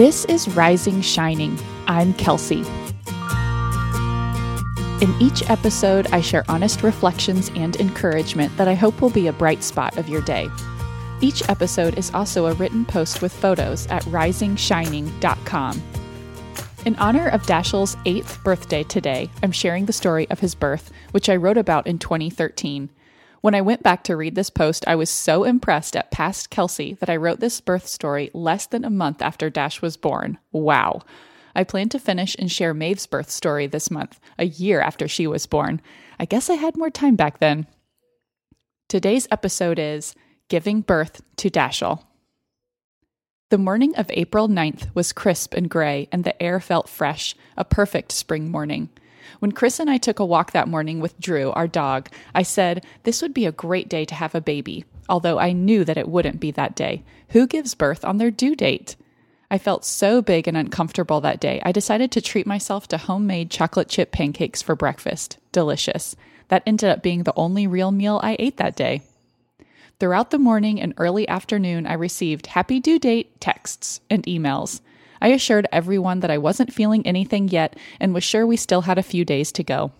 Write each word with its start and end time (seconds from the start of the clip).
This 0.00 0.24
is 0.24 0.48
Rising 0.56 1.02
Shining. 1.02 1.58
I'm 1.86 2.14
Kelsey. 2.14 2.64
In 5.02 5.14
each 5.20 5.50
episode, 5.50 6.06
I 6.10 6.22
share 6.22 6.42
honest 6.48 6.82
reflections 6.82 7.50
and 7.54 7.76
encouragement 7.76 8.56
that 8.56 8.66
I 8.66 8.72
hope 8.72 9.02
will 9.02 9.10
be 9.10 9.26
a 9.26 9.32
bright 9.34 9.62
spot 9.62 9.98
of 9.98 10.08
your 10.08 10.22
day. 10.22 10.48
Each 11.20 11.46
episode 11.50 11.98
is 11.98 12.10
also 12.14 12.46
a 12.46 12.54
written 12.54 12.86
post 12.86 13.20
with 13.20 13.30
photos 13.30 13.86
at 13.88 14.02
risingshining.com. 14.04 15.82
In 16.86 16.96
honor 16.96 17.28
of 17.28 17.42
Dashiell's 17.42 17.98
eighth 18.06 18.42
birthday 18.42 18.84
today, 18.84 19.28
I'm 19.42 19.52
sharing 19.52 19.84
the 19.84 19.92
story 19.92 20.26
of 20.30 20.40
his 20.40 20.54
birth, 20.54 20.90
which 21.10 21.28
I 21.28 21.36
wrote 21.36 21.58
about 21.58 21.86
in 21.86 21.98
2013. 21.98 22.88
When 23.40 23.54
I 23.54 23.62
went 23.62 23.82
back 23.82 24.04
to 24.04 24.16
read 24.16 24.34
this 24.34 24.50
post, 24.50 24.84
I 24.86 24.96
was 24.96 25.08
so 25.08 25.44
impressed 25.44 25.96
at 25.96 26.10
past 26.10 26.50
Kelsey 26.50 26.94
that 26.94 27.08
I 27.08 27.16
wrote 27.16 27.40
this 27.40 27.60
birth 27.60 27.86
story 27.86 28.30
less 28.34 28.66
than 28.66 28.84
a 28.84 28.90
month 28.90 29.22
after 29.22 29.48
Dash 29.48 29.80
was 29.80 29.96
born. 29.96 30.38
Wow. 30.52 31.00
I 31.54 31.64
plan 31.64 31.88
to 31.90 31.98
finish 31.98 32.36
and 32.38 32.52
share 32.52 32.74
Maeve's 32.74 33.06
birth 33.06 33.30
story 33.30 33.66
this 33.66 33.90
month, 33.90 34.20
a 34.38 34.44
year 34.44 34.80
after 34.80 35.08
she 35.08 35.26
was 35.26 35.46
born. 35.46 35.80
I 36.18 36.26
guess 36.26 36.50
I 36.50 36.54
had 36.54 36.76
more 36.76 36.90
time 36.90 37.16
back 37.16 37.38
then. 37.38 37.66
Today's 38.88 39.26
episode 39.30 39.78
is 39.78 40.14
Giving 40.48 40.82
Birth 40.82 41.22
to 41.36 41.48
Dashiell. 41.48 42.04
The 43.48 43.58
morning 43.58 43.96
of 43.96 44.10
April 44.10 44.48
9th 44.48 44.94
was 44.94 45.12
crisp 45.12 45.54
and 45.54 45.68
gray, 45.68 46.08
and 46.12 46.24
the 46.24 46.40
air 46.40 46.60
felt 46.60 46.88
fresh, 46.88 47.34
a 47.56 47.64
perfect 47.64 48.12
spring 48.12 48.50
morning. 48.50 48.90
When 49.38 49.52
Chris 49.52 49.78
and 49.78 49.88
I 49.88 49.98
took 49.98 50.18
a 50.18 50.24
walk 50.24 50.52
that 50.52 50.68
morning 50.68 51.00
with 51.00 51.18
Drew, 51.20 51.50
our 51.52 51.68
dog, 51.68 52.10
I 52.34 52.42
said 52.42 52.84
this 53.04 53.22
would 53.22 53.32
be 53.32 53.46
a 53.46 53.52
great 53.52 53.88
day 53.88 54.04
to 54.04 54.14
have 54.14 54.34
a 54.34 54.40
baby, 54.40 54.84
although 55.08 55.38
I 55.38 55.52
knew 55.52 55.84
that 55.84 55.96
it 55.96 56.08
wouldn't 56.08 56.40
be 56.40 56.50
that 56.52 56.74
day. 56.74 57.04
Who 57.30 57.46
gives 57.46 57.74
birth 57.74 58.04
on 58.04 58.18
their 58.18 58.30
due 58.30 58.56
date? 58.56 58.96
I 59.50 59.58
felt 59.58 59.84
so 59.84 60.22
big 60.22 60.46
and 60.46 60.56
uncomfortable 60.56 61.20
that 61.22 61.40
day, 61.40 61.60
I 61.64 61.72
decided 61.72 62.12
to 62.12 62.20
treat 62.20 62.46
myself 62.46 62.86
to 62.88 62.98
homemade 62.98 63.50
chocolate 63.50 63.88
chip 63.88 64.12
pancakes 64.12 64.62
for 64.62 64.76
breakfast. 64.76 65.38
Delicious. 65.52 66.14
That 66.48 66.62
ended 66.66 66.88
up 66.88 67.02
being 67.02 67.24
the 67.24 67.34
only 67.36 67.66
real 67.66 67.90
meal 67.90 68.20
I 68.22 68.36
ate 68.38 68.56
that 68.58 68.76
day. 68.76 69.02
Throughout 69.98 70.30
the 70.30 70.38
morning 70.38 70.80
and 70.80 70.94
early 70.96 71.28
afternoon, 71.28 71.86
I 71.86 71.92
received 71.94 72.46
happy 72.46 72.80
due 72.80 72.98
date 72.98 73.40
texts 73.40 74.00
and 74.08 74.22
emails. 74.24 74.80
I 75.20 75.28
assured 75.28 75.68
everyone 75.70 76.20
that 76.20 76.30
I 76.30 76.38
wasn't 76.38 76.72
feeling 76.72 77.06
anything 77.06 77.48
yet 77.48 77.76
and 77.98 78.14
was 78.14 78.24
sure 78.24 78.46
we 78.46 78.56
still 78.56 78.82
had 78.82 78.98
a 78.98 79.02
few 79.02 79.24
days 79.24 79.52
to 79.52 79.62
go. 79.62 79.92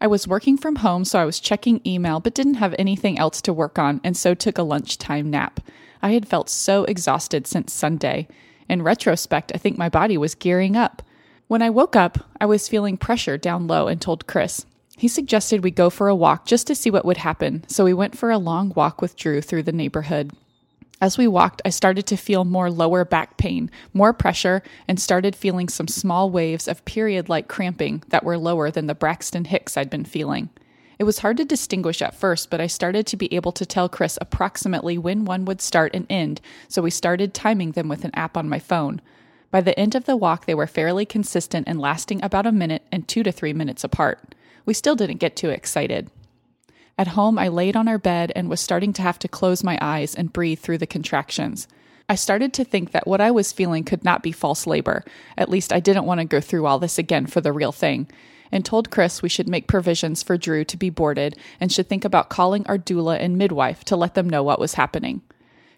I 0.00 0.06
was 0.06 0.26
working 0.26 0.56
from 0.56 0.76
home, 0.76 1.04
so 1.04 1.18
I 1.18 1.26
was 1.26 1.38
checking 1.38 1.82
email 1.86 2.20
but 2.20 2.34
didn't 2.34 2.54
have 2.54 2.74
anything 2.78 3.18
else 3.18 3.42
to 3.42 3.52
work 3.52 3.78
on, 3.78 4.00
and 4.02 4.16
so 4.16 4.32
took 4.32 4.56
a 4.56 4.62
lunchtime 4.62 5.28
nap. 5.28 5.60
I 6.00 6.12
had 6.12 6.26
felt 6.26 6.48
so 6.48 6.84
exhausted 6.84 7.46
since 7.46 7.72
Sunday. 7.74 8.26
In 8.66 8.82
retrospect, 8.82 9.52
I 9.54 9.58
think 9.58 9.76
my 9.76 9.90
body 9.90 10.16
was 10.16 10.34
gearing 10.34 10.74
up. 10.74 11.02
When 11.48 11.60
I 11.60 11.68
woke 11.68 11.96
up, 11.96 12.30
I 12.40 12.46
was 12.46 12.68
feeling 12.68 12.96
pressure 12.96 13.36
down 13.36 13.66
low 13.66 13.88
and 13.88 14.00
told 14.00 14.26
Chris. 14.26 14.64
He 14.96 15.08
suggested 15.08 15.64
we 15.64 15.70
go 15.70 15.90
for 15.90 16.08
a 16.08 16.14
walk 16.14 16.46
just 16.46 16.66
to 16.68 16.74
see 16.74 16.90
what 16.90 17.04
would 17.04 17.18
happen, 17.18 17.64
so 17.66 17.84
we 17.84 17.92
went 17.92 18.16
for 18.16 18.30
a 18.30 18.38
long 18.38 18.72
walk 18.74 19.02
with 19.02 19.16
Drew 19.16 19.42
through 19.42 19.64
the 19.64 19.72
neighborhood. 19.72 20.30
As 21.02 21.16
we 21.16 21.26
walked, 21.26 21.62
I 21.64 21.70
started 21.70 22.06
to 22.08 22.16
feel 22.16 22.44
more 22.44 22.70
lower 22.70 23.06
back 23.06 23.38
pain, 23.38 23.70
more 23.94 24.12
pressure, 24.12 24.62
and 24.86 25.00
started 25.00 25.34
feeling 25.34 25.68
some 25.68 25.88
small 25.88 26.28
waves 26.28 26.68
of 26.68 26.84
period 26.84 27.30
like 27.30 27.48
cramping 27.48 28.02
that 28.08 28.22
were 28.22 28.36
lower 28.36 28.70
than 28.70 28.86
the 28.86 28.94
Braxton 28.94 29.46
Hicks 29.46 29.78
I'd 29.78 29.88
been 29.88 30.04
feeling. 30.04 30.50
It 30.98 31.04
was 31.04 31.20
hard 31.20 31.38
to 31.38 31.46
distinguish 31.46 32.02
at 32.02 32.14
first, 32.14 32.50
but 32.50 32.60
I 32.60 32.66
started 32.66 33.06
to 33.06 33.16
be 33.16 33.34
able 33.34 33.52
to 33.52 33.64
tell 33.64 33.88
Chris 33.88 34.18
approximately 34.20 34.98
when 34.98 35.24
one 35.24 35.46
would 35.46 35.62
start 35.62 35.94
and 35.94 36.04
end, 36.10 36.42
so 36.68 36.82
we 36.82 36.90
started 36.90 37.32
timing 37.32 37.72
them 37.72 37.88
with 37.88 38.04
an 38.04 38.10
app 38.12 38.36
on 38.36 38.50
my 38.50 38.58
phone. 38.58 39.00
By 39.50 39.62
the 39.62 39.78
end 39.80 39.94
of 39.94 40.04
the 40.04 40.18
walk, 40.18 40.44
they 40.44 40.54
were 40.54 40.66
fairly 40.66 41.06
consistent 41.06 41.66
and 41.66 41.80
lasting 41.80 42.22
about 42.22 42.46
a 42.46 42.52
minute 42.52 42.82
and 42.92 43.08
two 43.08 43.22
to 43.22 43.32
three 43.32 43.54
minutes 43.54 43.82
apart. 43.82 44.34
We 44.66 44.74
still 44.74 44.96
didn't 44.96 45.16
get 45.16 45.34
too 45.34 45.48
excited. 45.48 46.10
At 47.00 47.08
home, 47.08 47.38
I 47.38 47.48
laid 47.48 47.76
on 47.76 47.88
our 47.88 47.96
bed 47.96 48.30
and 48.36 48.50
was 48.50 48.60
starting 48.60 48.92
to 48.92 49.00
have 49.00 49.18
to 49.20 49.26
close 49.26 49.64
my 49.64 49.78
eyes 49.80 50.14
and 50.14 50.30
breathe 50.30 50.58
through 50.58 50.76
the 50.76 50.86
contractions. 50.86 51.66
I 52.10 52.14
started 52.14 52.52
to 52.52 52.62
think 52.62 52.90
that 52.90 53.06
what 53.06 53.22
I 53.22 53.30
was 53.30 53.54
feeling 53.54 53.84
could 53.84 54.04
not 54.04 54.22
be 54.22 54.32
false 54.32 54.66
labor. 54.66 55.02
At 55.38 55.48
least 55.48 55.72
I 55.72 55.80
didn't 55.80 56.04
want 56.04 56.20
to 56.20 56.26
go 56.26 56.42
through 56.42 56.66
all 56.66 56.78
this 56.78 56.98
again 56.98 57.24
for 57.24 57.40
the 57.40 57.54
real 57.54 57.72
thing. 57.72 58.06
And 58.52 58.66
told 58.66 58.90
Chris 58.90 59.22
we 59.22 59.30
should 59.30 59.48
make 59.48 59.66
provisions 59.66 60.22
for 60.22 60.36
Drew 60.36 60.62
to 60.62 60.76
be 60.76 60.90
boarded 60.90 61.38
and 61.58 61.72
should 61.72 61.88
think 61.88 62.04
about 62.04 62.28
calling 62.28 62.66
our 62.66 62.76
doula 62.76 63.18
and 63.18 63.38
midwife 63.38 63.82
to 63.84 63.96
let 63.96 64.12
them 64.12 64.28
know 64.28 64.42
what 64.42 64.60
was 64.60 64.74
happening. 64.74 65.22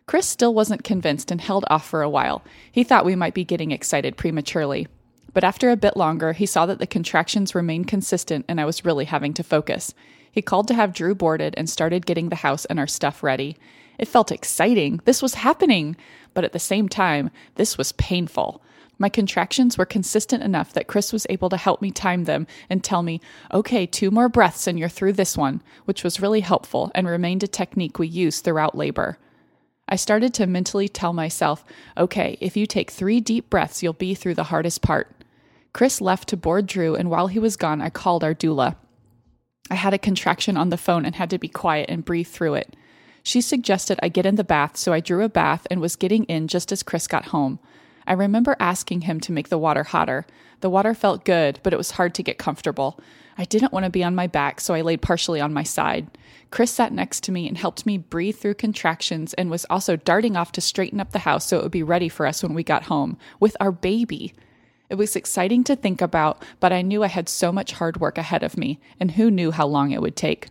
Chris 0.07 0.27
still 0.27 0.53
wasn't 0.53 0.83
convinced 0.83 1.31
and 1.31 1.41
held 1.41 1.65
off 1.71 1.89
for 1.89 2.03
a 2.03 2.11
while. 2.11 2.43
He 2.73 2.83
thought 2.83 3.05
we 3.05 3.15
might 3.15 3.35
be 3.35 3.45
getting 3.45 3.71
excited 3.71 4.17
prematurely. 4.17 4.89
But 5.33 5.45
after 5.45 5.71
a 5.71 5.77
bit 5.77 5.97
longer, 5.97 6.33
he 6.33 6.47
saw 6.47 6.67
that 6.67 6.81
the 6.81 6.87
contractions 6.89 7.55
remained 7.55 7.87
consistent 7.87 8.45
and 8.49 8.61
I 8.61 8.65
was 8.65 8.85
really 8.85 9.05
having 9.05 9.33
to 9.35 9.45
focus. 9.45 9.95
He 10.33 10.43
called 10.43 10.67
to 10.69 10.75
have 10.75 10.93
Drew 10.95 11.15
boarded 11.15 11.55
and 11.57 11.71
started 11.71 12.07
getting 12.07 12.31
the 12.31 12.37
house 12.37 12.65
and 12.65 12.79
our 12.79 12.87
stuff 12.87 13.23
ready. 13.23 13.57
It 13.99 14.09
felt 14.09 14.33
exciting. 14.33 15.01
This 15.05 15.23
was 15.23 15.35
happening. 15.35 15.97
But 16.35 16.45
at 16.45 16.53
the 16.53 16.59
same 16.59 16.89
time, 16.89 17.31
this 17.55 17.79
was 17.79 17.93
painful. 17.93 18.63
My 18.99 19.09
contractions 19.09 19.77
were 19.77 19.85
consistent 19.85 20.43
enough 20.43 20.73
that 20.73 20.87
Chris 20.87 21.13
was 21.13 21.27
able 21.29 21.49
to 21.51 21.57
help 21.57 21.83
me 21.83 21.91
time 21.91 22.25
them 22.25 22.47
and 22.71 22.83
tell 22.83 23.03
me, 23.03 23.21
okay, 23.53 23.85
two 23.85 24.11
more 24.11 24.29
breaths 24.29 24.67
and 24.67 24.79
you're 24.79 24.89
through 24.89 25.15
this 25.15 25.37
one, 25.37 25.63
which 25.85 26.05
was 26.05 26.21
really 26.21 26.41
helpful 26.41 26.91
and 26.95 27.07
remained 27.07 27.43
a 27.43 27.49
technique 27.49 27.99
we 27.99 28.07
used 28.07 28.45
throughout 28.45 28.77
labor. 28.77 29.19
I 29.89 29.97
started 29.97 30.33
to 30.35 30.47
mentally 30.47 30.89
tell 30.89 31.13
myself, 31.13 31.65
okay, 31.99 32.39
if 32.41 32.57
you 32.57 32.67
take 32.67 32.91
three 32.91 33.21
deep 33.21 33.51
breaths, 33.51 33.83
you'll 33.83 33.93
be 33.93 34.15
through 34.15 34.37
the 34.37 34.45
hardest 34.45 34.81
part. 34.81 35.15
Chris 35.73 36.01
left 36.01 36.29
to 36.29 36.37
board 36.37 36.67
Drew, 36.67 36.95
and 36.95 37.11
while 37.11 37.27
he 37.27 37.39
was 37.39 37.57
gone, 37.57 37.83
I 37.83 37.91
called 37.91 38.23
our 38.23 38.35
doula. 38.35 38.77
I 39.73 39.77
had 39.77 39.95
a 39.95 39.99
contraction 39.99 40.59
on 40.59 40.69
the 40.69 40.77
phone 40.77 41.07
and 41.07 41.15
had 41.15 41.31
to 41.31 41.39
be 41.39 41.49
quiet 41.49 41.89
and 41.89 42.05
breathe 42.05 42.27
through 42.27 42.57
it. 42.57 42.77
She 43.23 43.41
suggested 43.41 43.99
I 44.03 44.11
get 44.11 44.27
in 44.27 44.35
the 44.35 44.45
bath, 44.45 44.77
so 44.77 44.93
I 44.93 45.01
drew 45.01 45.25
a 45.25 45.31
bath 45.31 45.67
and 45.71 45.81
was 45.81 45.97
getting 45.97 46.25
in 46.25 46.47
just 46.47 46.73
as 46.73 46.83
Chris 46.83 47.07
got 47.07 47.29
home. 47.29 47.59
I 48.07 48.13
remember 48.13 48.55
asking 48.61 49.01
him 49.03 49.19
to 49.21 49.33
make 49.33 49.49
the 49.49 49.57
water 49.57 49.85
hotter. 49.85 50.27
The 50.61 50.69
water 50.69 50.93
felt 50.93 51.25
good, 51.25 51.59
but 51.63 51.73
it 51.73 51.79
was 51.79 51.93
hard 51.93 52.15
to 52.17 52.23
get 52.23 52.37
comfortable. 52.37 53.01
I 53.39 53.45
didn't 53.45 53.73
want 53.73 53.85
to 53.87 53.91
be 53.91 54.05
on 54.05 54.15
my 54.15 54.27
back, 54.27 54.61
so 54.61 54.75
I 54.75 54.83
laid 54.83 55.01
partially 55.01 55.41
on 55.41 55.55
my 55.55 55.63
side. 55.63 56.07
Chris 56.51 56.71
sat 56.71 56.93
next 56.93 57.23
to 57.25 57.33
me 57.33 57.49
and 57.49 57.57
helped 57.57 57.87
me 57.87 57.97
breathe 57.97 58.37
through 58.37 58.57
contractions 58.57 59.33
and 59.33 59.51
was 59.51 59.65
also 59.71 59.97
darting 59.97 60.37
off 60.37 60.53
to 60.53 60.61
straighten 60.61 61.01
up 61.01 61.13
the 61.13 61.21
house 61.21 61.47
so 61.47 61.57
it 61.57 61.63
would 61.63 61.73
be 61.73 61.83
ready 61.83 62.11
for 62.11 62.27
us 62.27 62.43
when 62.43 62.53
we 62.53 62.63
got 62.63 62.83
home 62.83 63.17
with 63.41 63.57
our 63.59 63.73
baby. 63.73 64.35
It 64.93 64.99
was 64.99 65.17
exciting 65.17 65.65
to 65.65 65.75
think 65.75 66.03
about, 66.03 66.45
but 66.61 66.71
I 66.71 66.83
knew 66.83 67.03
I 67.03 67.07
had 67.07 67.27
so 67.27 67.51
much 67.51 67.73
hard 67.73 67.99
work 67.99 68.19
ahead 68.19 68.43
of 68.43 68.59
me, 68.59 68.79
and 69.01 69.13
who 69.13 69.31
knew 69.31 69.51
how 69.51 69.67
long 69.67 69.91
it 69.91 70.03
would 70.03 70.17
take. 70.17 70.49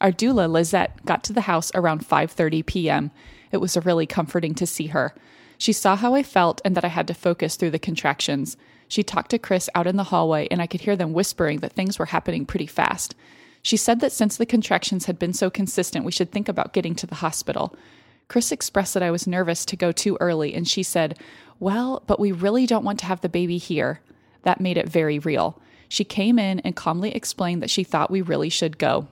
Our 0.00 0.10
doula, 0.10 0.50
Lizette, 0.50 1.04
got 1.04 1.22
to 1.22 1.32
the 1.32 1.42
house 1.42 1.70
around 1.76 2.04
5:30 2.04 2.66
p.m. 2.66 3.12
It 3.52 3.58
was 3.58 3.76
really 3.76 4.04
comforting 4.04 4.52
to 4.56 4.66
see 4.66 4.88
her. 4.88 5.14
She 5.58 5.72
saw 5.72 5.94
how 5.94 6.16
I 6.16 6.24
felt 6.24 6.60
and 6.64 6.74
that 6.74 6.84
I 6.84 6.88
had 6.88 7.06
to 7.06 7.14
focus 7.14 7.54
through 7.54 7.70
the 7.70 7.78
contractions. 7.78 8.56
She 8.88 9.04
talked 9.04 9.30
to 9.30 9.38
Chris 9.38 9.70
out 9.76 9.86
in 9.86 9.94
the 9.94 10.10
hallway, 10.10 10.48
and 10.50 10.60
I 10.60 10.66
could 10.66 10.80
hear 10.80 10.96
them 10.96 11.12
whispering 11.12 11.60
that 11.60 11.74
things 11.74 12.00
were 12.00 12.06
happening 12.06 12.46
pretty 12.46 12.66
fast. 12.66 13.14
She 13.62 13.76
said 13.76 14.00
that 14.00 14.10
since 14.10 14.36
the 14.36 14.44
contractions 14.44 15.04
had 15.04 15.20
been 15.20 15.32
so 15.32 15.50
consistent, 15.50 16.04
we 16.04 16.10
should 16.10 16.32
think 16.32 16.48
about 16.48 16.72
getting 16.72 16.96
to 16.96 17.06
the 17.06 17.22
hospital. 17.22 17.76
Chris 18.28 18.52
expressed 18.52 18.94
that 18.94 19.02
I 19.02 19.10
was 19.10 19.26
nervous 19.26 19.64
to 19.64 19.76
go 19.76 19.90
too 19.90 20.16
early, 20.20 20.54
and 20.54 20.68
she 20.68 20.82
said, 20.82 21.18
Well, 21.58 22.02
but 22.06 22.20
we 22.20 22.30
really 22.30 22.66
don't 22.66 22.84
want 22.84 22.98
to 23.00 23.06
have 23.06 23.22
the 23.22 23.28
baby 23.28 23.58
here. 23.58 24.00
That 24.42 24.60
made 24.60 24.76
it 24.76 24.88
very 24.88 25.18
real. 25.18 25.60
She 25.88 26.04
came 26.04 26.38
in 26.38 26.60
and 26.60 26.76
calmly 26.76 27.14
explained 27.14 27.62
that 27.62 27.70
she 27.70 27.84
thought 27.84 28.10
we 28.10 28.20
really 28.20 28.50
should 28.50 28.78
go. 28.78 29.08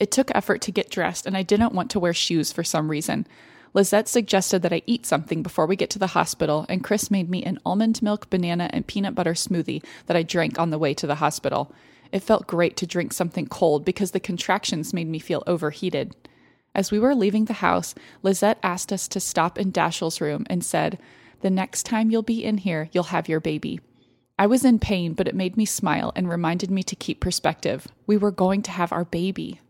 It 0.00 0.10
took 0.10 0.34
effort 0.34 0.62
to 0.62 0.72
get 0.72 0.90
dressed, 0.90 1.26
and 1.26 1.36
I 1.36 1.42
didn't 1.42 1.74
want 1.74 1.90
to 1.90 2.00
wear 2.00 2.14
shoes 2.14 2.50
for 2.50 2.64
some 2.64 2.90
reason. 2.90 3.26
Lizette 3.74 4.08
suggested 4.08 4.62
that 4.62 4.72
I 4.72 4.82
eat 4.86 5.06
something 5.06 5.42
before 5.42 5.66
we 5.66 5.76
get 5.76 5.90
to 5.90 5.98
the 5.98 6.08
hospital, 6.08 6.66
and 6.68 6.84
Chris 6.84 7.10
made 7.10 7.30
me 7.30 7.42
an 7.44 7.58
almond 7.64 8.02
milk, 8.02 8.28
banana, 8.28 8.68
and 8.72 8.86
peanut 8.86 9.14
butter 9.14 9.34
smoothie 9.34 9.84
that 10.06 10.16
I 10.16 10.22
drank 10.22 10.58
on 10.58 10.70
the 10.70 10.78
way 10.78 10.92
to 10.94 11.06
the 11.06 11.16
hospital. 11.16 11.72
It 12.10 12.22
felt 12.22 12.46
great 12.46 12.76
to 12.78 12.86
drink 12.86 13.12
something 13.12 13.46
cold 13.46 13.84
because 13.84 14.10
the 14.10 14.20
contractions 14.20 14.92
made 14.92 15.08
me 15.08 15.18
feel 15.18 15.42
overheated. 15.46 16.14
As 16.74 16.90
we 16.90 16.98
were 16.98 17.14
leaving 17.14 17.44
the 17.44 17.54
house, 17.54 17.94
Lizette 18.22 18.58
asked 18.62 18.92
us 18.92 19.06
to 19.08 19.20
stop 19.20 19.58
in 19.58 19.72
Dashiell's 19.72 20.20
room 20.20 20.46
and 20.48 20.64
said, 20.64 20.98
The 21.40 21.50
next 21.50 21.84
time 21.84 22.10
you'll 22.10 22.22
be 22.22 22.44
in 22.44 22.58
here, 22.58 22.88
you'll 22.92 23.04
have 23.04 23.28
your 23.28 23.40
baby. 23.40 23.80
I 24.38 24.46
was 24.46 24.64
in 24.64 24.78
pain, 24.78 25.12
but 25.12 25.28
it 25.28 25.34
made 25.34 25.56
me 25.56 25.66
smile 25.66 26.12
and 26.16 26.28
reminded 26.28 26.70
me 26.70 26.82
to 26.84 26.96
keep 26.96 27.20
perspective. 27.20 27.86
We 28.06 28.16
were 28.16 28.30
going 28.30 28.62
to 28.62 28.70
have 28.70 28.92
our 28.92 29.04
baby. 29.04 29.60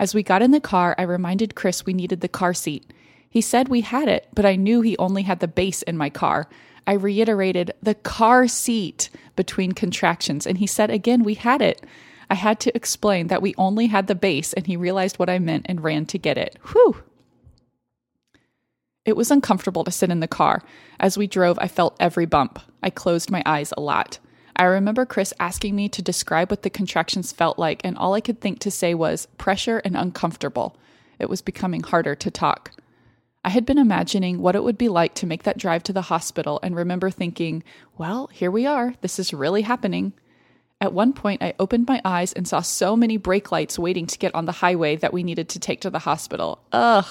As 0.00 0.14
we 0.14 0.24
got 0.24 0.42
in 0.42 0.50
the 0.50 0.60
car, 0.60 0.96
I 0.98 1.02
reminded 1.02 1.54
Chris 1.54 1.86
we 1.86 1.94
needed 1.94 2.20
the 2.20 2.28
car 2.28 2.52
seat. 2.52 2.92
He 3.30 3.40
said 3.40 3.68
we 3.68 3.82
had 3.82 4.08
it, 4.08 4.28
but 4.34 4.44
I 4.44 4.56
knew 4.56 4.80
he 4.80 4.98
only 4.98 5.22
had 5.22 5.38
the 5.38 5.48
base 5.48 5.82
in 5.82 5.96
my 5.96 6.10
car. 6.10 6.48
I 6.86 6.94
reiterated, 6.94 7.72
the 7.80 7.94
car 7.94 8.48
seat 8.48 9.08
between 9.36 9.72
contractions, 9.72 10.46
and 10.46 10.58
he 10.58 10.66
said 10.66 10.90
again 10.90 11.22
we 11.22 11.34
had 11.34 11.62
it. 11.62 11.86
I 12.32 12.34
had 12.34 12.60
to 12.60 12.74
explain 12.74 13.26
that 13.26 13.42
we 13.42 13.54
only 13.58 13.88
had 13.88 14.06
the 14.06 14.14
base, 14.14 14.54
and 14.54 14.66
he 14.66 14.74
realized 14.74 15.18
what 15.18 15.28
I 15.28 15.38
meant 15.38 15.66
and 15.68 15.84
ran 15.84 16.06
to 16.06 16.16
get 16.16 16.38
it. 16.38 16.56
Whew! 16.72 17.02
It 19.04 19.18
was 19.18 19.30
uncomfortable 19.30 19.84
to 19.84 19.90
sit 19.90 20.10
in 20.10 20.20
the 20.20 20.26
car. 20.26 20.62
As 20.98 21.18
we 21.18 21.26
drove, 21.26 21.58
I 21.58 21.68
felt 21.68 21.94
every 22.00 22.24
bump. 22.24 22.58
I 22.82 22.88
closed 22.88 23.30
my 23.30 23.42
eyes 23.44 23.74
a 23.76 23.82
lot. 23.82 24.18
I 24.56 24.62
remember 24.62 25.04
Chris 25.04 25.34
asking 25.38 25.76
me 25.76 25.90
to 25.90 26.00
describe 26.00 26.50
what 26.50 26.62
the 26.62 26.70
contractions 26.70 27.32
felt 27.32 27.58
like, 27.58 27.82
and 27.84 27.98
all 27.98 28.14
I 28.14 28.22
could 28.22 28.40
think 28.40 28.60
to 28.60 28.70
say 28.70 28.94
was 28.94 29.28
pressure 29.36 29.82
and 29.84 29.94
uncomfortable. 29.94 30.74
It 31.18 31.28
was 31.28 31.42
becoming 31.42 31.82
harder 31.82 32.14
to 32.14 32.30
talk. 32.30 32.72
I 33.44 33.50
had 33.50 33.66
been 33.66 33.76
imagining 33.76 34.40
what 34.40 34.56
it 34.56 34.64
would 34.64 34.78
be 34.78 34.88
like 34.88 35.12
to 35.16 35.26
make 35.26 35.42
that 35.42 35.58
drive 35.58 35.82
to 35.82 35.92
the 35.92 36.00
hospital 36.00 36.60
and 36.62 36.74
remember 36.74 37.10
thinking, 37.10 37.62
well, 37.98 38.28
here 38.28 38.50
we 38.50 38.64
are. 38.64 38.94
This 39.02 39.18
is 39.18 39.34
really 39.34 39.60
happening. 39.60 40.14
At 40.82 40.92
one 40.92 41.12
point, 41.12 41.44
I 41.44 41.54
opened 41.60 41.86
my 41.86 42.02
eyes 42.04 42.32
and 42.32 42.46
saw 42.46 42.60
so 42.60 42.96
many 42.96 43.16
brake 43.16 43.52
lights 43.52 43.78
waiting 43.78 44.04
to 44.08 44.18
get 44.18 44.34
on 44.34 44.46
the 44.46 44.50
highway 44.50 44.96
that 44.96 45.12
we 45.12 45.22
needed 45.22 45.48
to 45.50 45.60
take 45.60 45.80
to 45.82 45.90
the 45.90 46.00
hospital. 46.00 46.58
Ugh. 46.72 47.06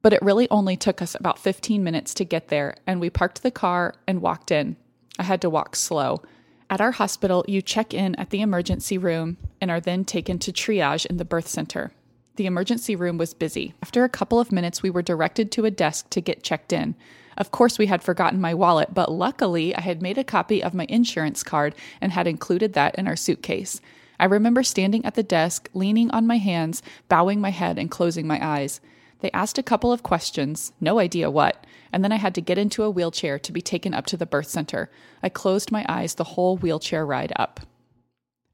But 0.00 0.14
it 0.14 0.22
really 0.22 0.48
only 0.50 0.78
took 0.78 1.02
us 1.02 1.14
about 1.14 1.38
15 1.38 1.84
minutes 1.84 2.14
to 2.14 2.24
get 2.24 2.48
there, 2.48 2.74
and 2.86 2.98
we 2.98 3.10
parked 3.10 3.42
the 3.42 3.50
car 3.50 3.96
and 4.08 4.22
walked 4.22 4.50
in. 4.50 4.78
I 5.18 5.24
had 5.24 5.42
to 5.42 5.50
walk 5.50 5.76
slow. 5.76 6.22
At 6.70 6.80
our 6.80 6.92
hospital, 6.92 7.44
you 7.46 7.60
check 7.60 7.92
in 7.92 8.14
at 8.14 8.30
the 8.30 8.40
emergency 8.40 8.96
room 8.96 9.36
and 9.60 9.70
are 9.70 9.80
then 9.80 10.06
taken 10.06 10.38
to 10.38 10.50
triage 10.50 11.04
in 11.04 11.18
the 11.18 11.26
birth 11.26 11.48
center. 11.48 11.92
The 12.36 12.46
emergency 12.46 12.96
room 12.96 13.18
was 13.18 13.34
busy. 13.34 13.74
After 13.82 14.04
a 14.04 14.08
couple 14.08 14.40
of 14.40 14.52
minutes, 14.52 14.82
we 14.82 14.88
were 14.88 15.02
directed 15.02 15.52
to 15.52 15.66
a 15.66 15.70
desk 15.70 16.08
to 16.10 16.22
get 16.22 16.42
checked 16.42 16.72
in. 16.72 16.94
Of 17.36 17.50
course, 17.50 17.78
we 17.78 17.86
had 17.86 18.02
forgotten 18.02 18.40
my 18.40 18.54
wallet, 18.54 18.92
but 18.92 19.10
luckily, 19.10 19.74
I 19.74 19.80
had 19.80 20.02
made 20.02 20.18
a 20.18 20.24
copy 20.24 20.62
of 20.62 20.74
my 20.74 20.86
insurance 20.88 21.42
card 21.42 21.74
and 22.00 22.12
had 22.12 22.26
included 22.26 22.72
that 22.74 22.94
in 22.96 23.06
our 23.06 23.16
suitcase. 23.16 23.80
I 24.18 24.26
remember 24.26 24.62
standing 24.62 25.04
at 25.04 25.14
the 25.14 25.22
desk, 25.22 25.70
leaning 25.72 26.10
on 26.10 26.26
my 26.26 26.36
hands, 26.36 26.82
bowing 27.08 27.40
my 27.40 27.50
head, 27.50 27.78
and 27.78 27.90
closing 27.90 28.26
my 28.26 28.38
eyes. 28.46 28.80
They 29.20 29.30
asked 29.32 29.58
a 29.58 29.62
couple 29.62 29.92
of 29.92 30.02
questions, 30.02 30.72
no 30.80 30.98
idea 30.98 31.30
what, 31.30 31.66
and 31.92 32.04
then 32.04 32.12
I 32.12 32.16
had 32.16 32.34
to 32.34 32.40
get 32.40 32.58
into 32.58 32.82
a 32.82 32.90
wheelchair 32.90 33.38
to 33.38 33.52
be 33.52 33.62
taken 33.62 33.94
up 33.94 34.06
to 34.06 34.16
the 34.16 34.26
birth 34.26 34.48
center. 34.48 34.90
I 35.22 35.28
closed 35.28 35.72
my 35.72 35.84
eyes 35.88 36.14
the 36.14 36.24
whole 36.24 36.56
wheelchair 36.56 37.04
ride 37.06 37.32
up. 37.36 37.60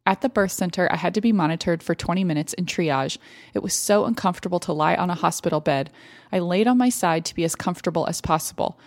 At 0.06 0.20
the 0.20 0.28
birth 0.28 0.52
center, 0.52 0.88
I 0.92 0.96
had 0.96 1.14
to 1.14 1.20
be 1.20 1.32
monitored 1.32 1.82
for 1.82 1.96
20 1.96 2.22
minutes 2.22 2.52
in 2.52 2.64
triage. 2.64 3.18
It 3.54 3.62
was 3.62 3.74
so 3.74 4.04
uncomfortable 4.04 4.60
to 4.60 4.72
lie 4.72 4.94
on 4.94 5.10
a 5.10 5.16
hospital 5.16 5.60
bed. 5.60 5.90
I 6.30 6.38
laid 6.38 6.68
on 6.68 6.78
my 6.78 6.90
side 6.90 7.24
to 7.24 7.34
be 7.34 7.42
as 7.42 7.56
comfortable 7.56 8.06
as 8.06 8.20
possible. 8.20 8.78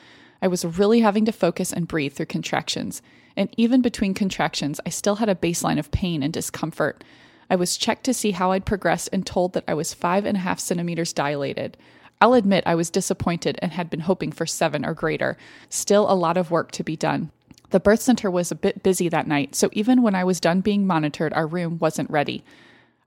I 0.42 0.48
was 0.48 0.64
really 0.64 1.02
having 1.02 1.26
to 1.26 1.34
focus 1.34 1.74
and 1.74 1.90
breathe 1.90 2.14
through 2.14 2.28
contractions. 2.28 3.02
And 3.36 3.54
even 3.58 3.82
between 3.82 4.14
contractions, 4.14 4.80
I 4.86 4.90
still 4.90 5.18
had 5.18 5.28
a 5.28 5.36
baseline 5.36 5.78
of 5.78 5.92
pain 5.92 6.24
and 6.24 6.32
discomfort. 6.32 7.04
I 7.50 7.58
was 7.58 7.76
checked 7.76 8.06
to 8.06 8.14
see 8.14 8.32
how 8.32 8.52
I'd 8.52 8.66
progressed 8.66 9.10
and 9.12 9.26
told 9.26 9.52
that 9.54 9.66
I 9.68 9.74
was 9.74 9.94
five 9.94 10.24
and 10.26 10.38
a 10.38 10.42
half 10.42 10.60
centimeters 10.60 11.12
dilated. 11.12 11.76
I'll 12.22 12.34
admit 12.34 12.64
I 12.66 12.76
was 12.76 12.90
disappointed 12.90 13.60
and 13.62 13.74
had 13.74 13.90
been 13.90 14.02
hoping 14.02 14.32
for 14.32 14.46
seven 14.46 14.86
or 14.86 14.94
greater. 14.94 15.38
Still 15.70 16.10
a 16.10 16.16
lot 16.16 16.38
of 16.38 16.52
work 16.52 16.72
to 16.72 16.84
be 16.84 16.96
done. 16.96 17.32
The 17.72 17.80
birth 17.80 18.02
center 18.02 18.32
was 18.32 18.52
a 18.52 18.56
bit 18.56 18.82
busy 18.82 19.10
that 19.10 19.28
night, 19.28 19.54
so 19.54 19.70
even 19.74 20.02
when 20.02 20.16
I 20.16 20.24
was 20.24 20.40
done 20.40 20.62
being 20.62 20.88
monitored, 20.88 21.34
our 21.34 21.46
room 21.46 21.78
wasn't 21.78 22.10
ready. 22.10 22.44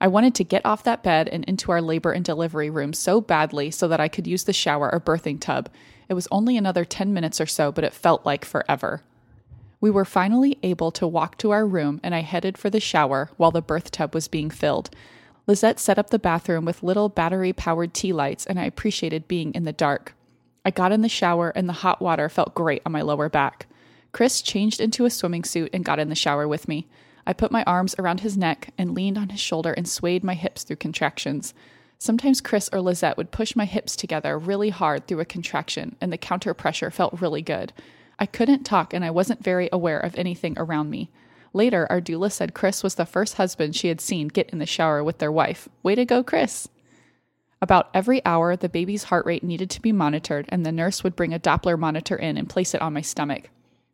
I 0.01 0.07
wanted 0.07 0.35
to 0.37 0.45
get 0.45 0.65
off 0.65 0.85
that 0.85 1.03
bed 1.03 1.29
and 1.29 1.45
into 1.45 1.73
our 1.73 1.83
labor 1.83 2.13
and 2.13 2.25
delivery 2.25 2.71
room 2.71 2.93
so 2.93 3.21
badly 3.21 3.71
so 3.71 3.89
that 3.89 4.01
I 4.01 4.09
could 4.09 4.27
use 4.27 4.45
the 4.45 4.53
shower 4.53 4.93
or 4.93 5.01
birthing 5.01 5.41
tub. 5.41 5.69
It 6.09 6.15
was 6.15 6.29
only 6.31 6.57
another 6.57 6.85
10 6.85 7.13
minutes 7.13 7.41
or 7.41 7.47
so, 7.47 7.73
but 7.73 7.85
it 7.85 7.93
felt 7.93 8.25
like 8.25 8.45
forever. 8.45 9.03
We 9.81 9.91
were 9.91 10.05
finally 10.05 10.59
able 10.63 10.93
to 10.93 11.09
walk 11.09 11.39
to 11.39 11.51
our 11.51 11.67
room, 11.67 12.01
and 12.05 12.15
I 12.15 12.21
headed 12.21 12.57
for 12.57 12.71
the 12.71 12.79
shower 12.79 13.31
while 13.37 13.51
the 13.51 13.61
birth 13.61 13.91
tub 13.91 14.15
was 14.15 14.29
being 14.29 14.49
filled. 14.49 14.91
Lizette 15.49 15.81
set 15.81 15.99
up 15.99 16.11
the 16.11 16.21
bathroom 16.21 16.65
with 16.65 16.85
little 16.85 17.09
battery 17.09 17.53
powered 17.53 17.95
tea 17.95 18.13
lights, 18.13 18.47
and 18.47 18.61
I 18.61 18.65
appreciated 18.65 19.27
being 19.27 19.53
in 19.55 19.65
the 19.65 19.73
dark. 19.73 20.15
I 20.65 20.71
got 20.71 20.93
in 20.93 21.03
the 21.03 21.09
shower, 21.09 21.51
and 21.51 21.69
the 21.69 21.73
hot 21.75 22.01
water 22.01 22.29
felt 22.29 22.55
great 22.55 22.83
on 22.87 22.93
my 22.93 23.03
lower 23.03 23.29
back. 23.29 23.67
Chris 24.13 24.43
changed 24.43 24.81
into 24.81 25.05
a 25.05 25.11
swimming 25.11 25.43
suit 25.43 25.71
and 25.73 25.85
got 25.85 25.99
in 25.99 26.09
the 26.09 26.15
shower 26.15 26.47
with 26.47 26.69
me. 26.69 26.87
I 27.27 27.33
put 27.33 27.53
my 27.53 27.65
arms 27.65 27.95
around 27.99 28.21
his 28.21 28.37
neck 28.37 28.73
and 28.77 28.95
leaned 28.95 29.17
on 29.17 29.31
his 29.31 29.41
shoulder 29.41 29.73
and 29.73 29.89
swayed 29.89 30.23
my 30.23 30.35
hips 30.35 30.65
through 30.65 30.77
contractions. 30.77 31.55
Sometimes 31.99 32.41
Chris 32.41 32.69
or 32.73 32.81
Lizette 32.81 33.17
would 33.17 33.31
push 33.31 33.55
my 33.55 33.65
hips 33.65 33.95
together 33.97 34.39
really 34.39 34.71
hard 34.71 35.07
through 35.07 35.21
a 35.21 35.25
contraction, 35.25 35.97
and 36.01 36.13
the 36.13 36.19
counter 36.19 36.53
pressure 36.53 36.91
felt 36.91 37.21
really 37.21 37.43
good. 37.43 37.73
I 38.19 38.27
couldn't 38.27 38.65
talk 38.65 38.93
and 38.93 39.05
I 39.05 39.11
wasn't 39.11 39.45
very 39.45 39.69
aware 39.73 40.01
of 40.01 40.17
anything 40.17 40.55
around 40.59 40.91
me. 40.91 41.11
Later, 41.53 41.87
our 41.91 42.01
doula 42.01 42.33
said 42.33 42.55
Chris 42.55 42.83
was 42.83 42.97
the 42.97 43.07
first 43.07 43.35
husband 43.35 43.77
she 43.77 43.89
had 43.89 44.01
seen 44.01 44.29
get 44.29 44.51
in 44.51 44.59
the 44.59 44.67
shower 44.67 45.05
with 45.05 45.19
their 45.19 45.33
wife. 45.33 45.69
Way 45.83 45.95
to 45.95 46.05
go, 46.05 46.23
Chris! 46.23 46.69
About 47.61 47.89
every 47.95 48.25
hour, 48.27 48.57
the 48.57 48.69
baby's 48.69 49.05
heart 49.05 49.25
rate 49.25 49.45
needed 49.45 49.71
to 49.71 49.81
be 49.81 49.93
monitored, 49.93 50.47
and 50.49 50.67
the 50.67 50.73
nurse 50.73 51.05
would 51.05 51.15
bring 51.15 51.33
a 51.33 51.39
Doppler 51.39 51.79
monitor 51.79 52.17
in 52.17 52.37
and 52.37 52.49
place 52.49 52.75
it 52.75 52.83
on 52.83 52.93
my 52.93 53.01
stomach. 53.01 53.51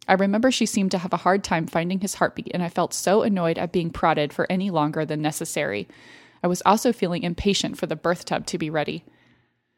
I 0.09 0.15
remember 0.15 0.51
she 0.51 0.65
seemed 0.65 0.91
to 0.93 0.99
have 0.99 1.13
a 1.13 1.19
hard 1.19 1.45
time 1.45 1.67
finding 1.67 2.01
his 2.01 2.15
heartbeat, 2.15 2.51
and 2.55 2.63
I 2.63 2.71
felt 2.71 2.95
so 2.95 3.23
annoyed 3.23 3.59
at 3.59 3.73
being 3.73 3.91
prodded 3.91 4.33
for 4.33 4.51
any 4.51 4.71
longer 4.71 5.05
than 5.05 5.21
necessary. 5.21 5.87
I 6.43 6.47
was 6.47 6.63
also 6.65 6.93
feeling 6.93 7.25
impatient 7.25 7.77
for 7.77 7.87
the 7.87 7.95
birth 7.95 8.25
tub 8.25 8.47
to 8.47 8.59
be 8.59 8.71
ready. 8.71 9.05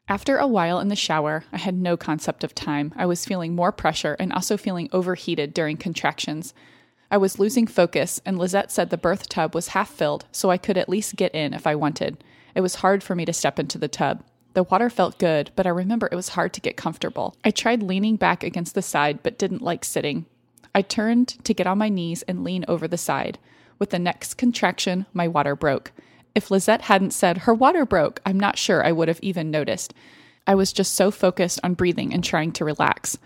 After 0.08 0.38
a 0.38 0.46
while 0.46 0.78
in 0.78 0.88
the 0.88 0.96
shower, 0.96 1.44
I 1.52 1.58
had 1.58 1.74
no 1.74 1.96
concept 1.96 2.44
of 2.44 2.54
time. 2.54 2.92
I 2.96 3.06
was 3.06 3.24
feeling 3.24 3.54
more 3.54 3.72
pressure 3.72 4.16
and 4.20 4.32
also 4.32 4.56
feeling 4.56 4.88
overheated 4.92 5.52
during 5.52 5.76
contractions. 5.76 6.54
I 7.10 7.16
was 7.16 7.40
losing 7.40 7.66
focus, 7.66 8.20
and 8.24 8.38
Lizette 8.38 8.70
said 8.70 8.90
the 8.90 8.96
birth 8.96 9.28
tub 9.28 9.52
was 9.52 9.68
half 9.68 9.90
filled, 9.90 10.26
so 10.30 10.50
I 10.50 10.58
could 10.58 10.76
at 10.78 10.88
least 10.88 11.16
get 11.16 11.34
in 11.34 11.54
if 11.54 11.66
I 11.66 11.74
wanted. 11.74 12.22
It 12.54 12.60
was 12.60 12.76
hard 12.76 13.02
for 13.02 13.16
me 13.16 13.24
to 13.24 13.32
step 13.32 13.58
into 13.58 13.78
the 13.78 13.88
tub. 13.88 14.22
The 14.52 14.64
water 14.64 14.90
felt 14.90 15.18
good, 15.18 15.52
but 15.54 15.66
I 15.66 15.70
remember 15.70 16.08
it 16.10 16.16
was 16.16 16.30
hard 16.30 16.52
to 16.54 16.60
get 16.60 16.76
comfortable. 16.76 17.36
I 17.44 17.50
tried 17.50 17.82
leaning 17.82 18.16
back 18.16 18.42
against 18.42 18.74
the 18.74 18.82
side, 18.82 19.22
but 19.22 19.38
didn't 19.38 19.62
like 19.62 19.84
sitting. 19.84 20.26
I 20.74 20.82
turned 20.82 21.28
to 21.44 21.54
get 21.54 21.66
on 21.66 21.78
my 21.78 21.88
knees 21.88 22.22
and 22.22 22.42
lean 22.42 22.64
over 22.66 22.88
the 22.88 22.98
side. 22.98 23.38
With 23.78 23.90
the 23.90 23.98
next 23.98 24.34
contraction, 24.34 25.06
my 25.12 25.28
water 25.28 25.54
broke. 25.54 25.92
If 26.34 26.50
Lizette 26.50 26.82
hadn't 26.82 27.12
said 27.12 27.38
her 27.38 27.54
water 27.54 27.84
broke, 27.86 28.20
I'm 28.26 28.38
not 28.38 28.58
sure 28.58 28.84
I 28.84 28.92
would 28.92 29.08
have 29.08 29.20
even 29.22 29.50
noticed. 29.50 29.94
I 30.46 30.54
was 30.54 30.72
just 30.72 30.94
so 30.94 31.10
focused 31.10 31.60
on 31.62 31.74
breathing 31.74 32.12
and 32.12 32.22
trying 32.22 32.52
to 32.52 32.64
relax. 32.64 33.18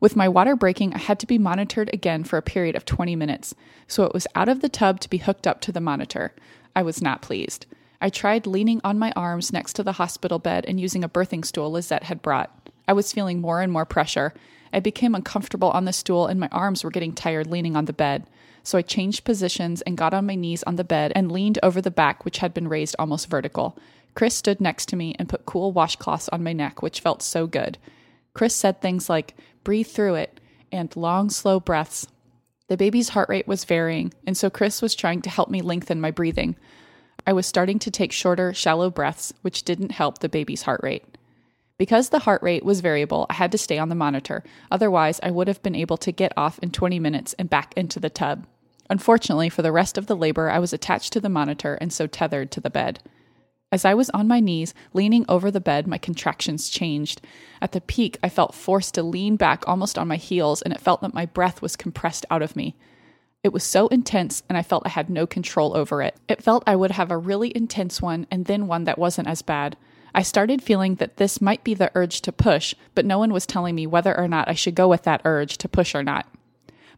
With 0.00 0.16
my 0.16 0.28
water 0.28 0.56
breaking, 0.56 0.94
I 0.94 0.98
had 0.98 1.18
to 1.20 1.26
be 1.26 1.38
monitored 1.38 1.90
again 1.92 2.24
for 2.24 2.36
a 2.36 2.42
period 2.42 2.74
of 2.74 2.84
20 2.84 3.14
minutes, 3.16 3.54
so 3.86 4.04
it 4.04 4.14
was 4.14 4.26
out 4.34 4.48
of 4.48 4.60
the 4.60 4.68
tub 4.68 5.00
to 5.00 5.10
be 5.10 5.18
hooked 5.18 5.46
up 5.46 5.60
to 5.62 5.72
the 5.72 5.80
monitor. 5.80 6.32
I 6.74 6.82
was 6.82 7.02
not 7.02 7.22
pleased. 7.22 7.66
I 8.00 8.08
tried 8.08 8.46
leaning 8.46 8.80
on 8.82 8.98
my 8.98 9.12
arms 9.16 9.52
next 9.52 9.74
to 9.74 9.82
the 9.82 9.92
hospital 9.92 10.38
bed 10.38 10.64
and 10.66 10.80
using 10.80 11.04
a 11.04 11.08
birthing 11.08 11.44
stool 11.44 11.72
Lizette 11.72 12.04
had 12.04 12.22
brought. 12.22 12.70
I 12.88 12.92
was 12.92 13.12
feeling 13.12 13.40
more 13.40 13.60
and 13.60 13.72
more 13.72 13.84
pressure. 13.84 14.32
I 14.72 14.80
became 14.80 15.14
uncomfortable 15.14 15.70
on 15.70 15.84
the 15.84 15.92
stool 15.92 16.26
and 16.26 16.40
my 16.40 16.48
arms 16.50 16.82
were 16.82 16.90
getting 16.90 17.12
tired 17.12 17.46
leaning 17.46 17.76
on 17.76 17.84
the 17.84 17.92
bed 17.92 18.26
so 18.62 18.78
I 18.78 18.82
changed 18.82 19.24
positions 19.24 19.82
and 19.82 19.96
got 19.96 20.14
on 20.14 20.26
my 20.26 20.34
knees 20.34 20.62
on 20.64 20.76
the 20.76 20.84
bed 20.84 21.12
and 21.14 21.32
leaned 21.32 21.58
over 21.62 21.80
the 21.80 21.90
back, 21.90 22.24
which 22.24 22.38
had 22.38 22.54
been 22.54 22.68
raised 22.68 22.96
almost 22.98 23.28
vertical. 23.28 23.78
Chris 24.14 24.34
stood 24.34 24.60
next 24.60 24.88
to 24.88 24.96
me 24.96 25.14
and 25.18 25.28
put 25.28 25.46
cool 25.46 25.72
washcloths 25.72 26.28
on 26.32 26.42
my 26.42 26.52
neck, 26.52 26.82
which 26.82 27.00
felt 27.00 27.22
so 27.22 27.46
good. 27.46 27.78
Chris 28.34 28.54
said 28.54 28.80
things 28.80 29.08
like, 29.08 29.34
breathe 29.64 29.86
through 29.86 30.14
it, 30.16 30.40
and 30.72 30.94
long, 30.96 31.30
slow 31.30 31.58
breaths. 31.58 32.06
The 32.68 32.76
baby's 32.76 33.10
heart 33.10 33.28
rate 33.28 33.48
was 33.48 33.64
varying, 33.64 34.12
and 34.26 34.36
so 34.36 34.50
Chris 34.50 34.82
was 34.82 34.94
trying 34.94 35.22
to 35.22 35.30
help 35.30 35.48
me 35.48 35.62
lengthen 35.62 36.00
my 36.00 36.10
breathing. 36.10 36.56
I 37.30 37.32
was 37.32 37.46
starting 37.46 37.78
to 37.78 37.92
take 37.92 38.10
shorter, 38.10 38.52
shallow 38.52 38.90
breaths, 38.90 39.32
which 39.42 39.62
didn't 39.62 39.92
help 39.92 40.18
the 40.18 40.28
baby's 40.28 40.62
heart 40.62 40.80
rate. 40.82 41.04
Because 41.78 42.08
the 42.08 42.18
heart 42.18 42.42
rate 42.42 42.64
was 42.64 42.80
variable, 42.80 43.26
I 43.30 43.34
had 43.34 43.52
to 43.52 43.56
stay 43.56 43.78
on 43.78 43.88
the 43.88 43.94
monitor. 43.94 44.42
Otherwise, 44.68 45.20
I 45.22 45.30
would 45.30 45.46
have 45.46 45.62
been 45.62 45.76
able 45.76 45.96
to 45.98 46.10
get 46.10 46.32
off 46.36 46.58
in 46.58 46.72
20 46.72 46.98
minutes 46.98 47.32
and 47.34 47.48
back 47.48 47.72
into 47.76 48.00
the 48.00 48.10
tub. 48.10 48.48
Unfortunately, 48.90 49.48
for 49.48 49.62
the 49.62 49.70
rest 49.70 49.96
of 49.96 50.08
the 50.08 50.16
labor, 50.16 50.50
I 50.50 50.58
was 50.58 50.72
attached 50.72 51.12
to 51.12 51.20
the 51.20 51.28
monitor 51.28 51.74
and 51.74 51.92
so 51.92 52.08
tethered 52.08 52.50
to 52.50 52.60
the 52.60 52.68
bed. 52.68 52.98
As 53.70 53.84
I 53.84 53.94
was 53.94 54.10
on 54.10 54.26
my 54.26 54.40
knees, 54.40 54.74
leaning 54.92 55.24
over 55.28 55.52
the 55.52 55.60
bed, 55.60 55.86
my 55.86 55.98
contractions 55.98 56.68
changed. 56.68 57.20
At 57.62 57.70
the 57.70 57.80
peak, 57.80 58.18
I 58.24 58.28
felt 58.28 58.56
forced 58.56 58.94
to 58.94 59.04
lean 59.04 59.36
back 59.36 59.62
almost 59.68 59.96
on 59.96 60.08
my 60.08 60.16
heels, 60.16 60.62
and 60.62 60.74
it 60.74 60.80
felt 60.80 61.00
that 61.02 61.14
my 61.14 61.26
breath 61.26 61.62
was 61.62 61.76
compressed 61.76 62.26
out 62.28 62.42
of 62.42 62.56
me. 62.56 62.74
It 63.42 63.54
was 63.54 63.64
so 63.64 63.88
intense, 63.88 64.42
and 64.50 64.58
I 64.58 64.62
felt 64.62 64.82
I 64.84 64.90
had 64.90 65.08
no 65.08 65.26
control 65.26 65.74
over 65.74 66.02
it. 66.02 66.14
It 66.28 66.42
felt 66.42 66.62
I 66.66 66.76
would 66.76 66.90
have 66.90 67.10
a 67.10 67.16
really 67.16 67.56
intense 67.56 68.02
one 68.02 68.26
and 68.30 68.44
then 68.44 68.66
one 68.66 68.84
that 68.84 68.98
wasn't 68.98 69.28
as 69.28 69.40
bad. 69.40 69.78
I 70.14 70.20
started 70.20 70.62
feeling 70.62 70.96
that 70.96 71.16
this 71.16 71.40
might 71.40 71.64
be 71.64 71.72
the 71.72 71.90
urge 71.94 72.20
to 72.22 72.32
push, 72.32 72.74
but 72.94 73.06
no 73.06 73.18
one 73.18 73.32
was 73.32 73.46
telling 73.46 73.74
me 73.74 73.86
whether 73.86 74.14
or 74.16 74.28
not 74.28 74.48
I 74.48 74.54
should 74.54 74.74
go 74.74 74.88
with 74.88 75.04
that 75.04 75.22
urge 75.24 75.56
to 75.58 75.68
push 75.68 75.94
or 75.94 76.02
not. 76.02 76.26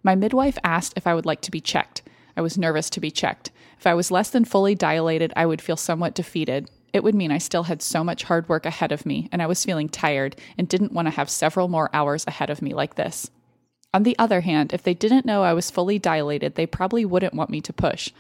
My 0.02 0.16
midwife 0.16 0.58
asked 0.64 0.94
if 0.96 1.06
I 1.06 1.14
would 1.14 1.26
like 1.26 1.42
to 1.42 1.50
be 1.52 1.60
checked. 1.60 2.02
I 2.36 2.40
was 2.40 2.58
nervous 2.58 2.90
to 2.90 3.00
be 3.00 3.12
checked. 3.12 3.52
If 3.78 3.86
I 3.86 3.94
was 3.94 4.10
less 4.10 4.30
than 4.30 4.44
fully 4.44 4.74
dilated, 4.74 5.32
I 5.36 5.46
would 5.46 5.62
feel 5.62 5.76
somewhat 5.76 6.14
defeated. 6.14 6.68
It 6.92 7.04
would 7.04 7.14
mean 7.14 7.30
I 7.30 7.38
still 7.38 7.64
had 7.64 7.82
so 7.82 8.02
much 8.02 8.24
hard 8.24 8.48
work 8.48 8.66
ahead 8.66 8.90
of 8.90 9.06
me, 9.06 9.28
and 9.30 9.42
I 9.42 9.46
was 9.46 9.64
feeling 9.64 9.88
tired 9.88 10.34
and 10.58 10.68
didn't 10.68 10.92
want 10.92 11.06
to 11.06 11.14
have 11.14 11.30
several 11.30 11.68
more 11.68 11.88
hours 11.92 12.24
ahead 12.26 12.50
of 12.50 12.62
me 12.62 12.74
like 12.74 12.96
this. 12.96 13.30
On 13.94 14.04
the 14.04 14.18
other 14.18 14.40
hand, 14.40 14.72
if 14.72 14.82
they 14.82 14.94
didn't 14.94 15.26
know 15.26 15.42
I 15.42 15.52
was 15.52 15.70
fully 15.70 15.98
dilated, 15.98 16.54
they 16.54 16.66
probably 16.66 17.04
wouldn't 17.04 17.34
want 17.34 17.50
me 17.50 17.60
to 17.60 17.72
push. 17.72 18.10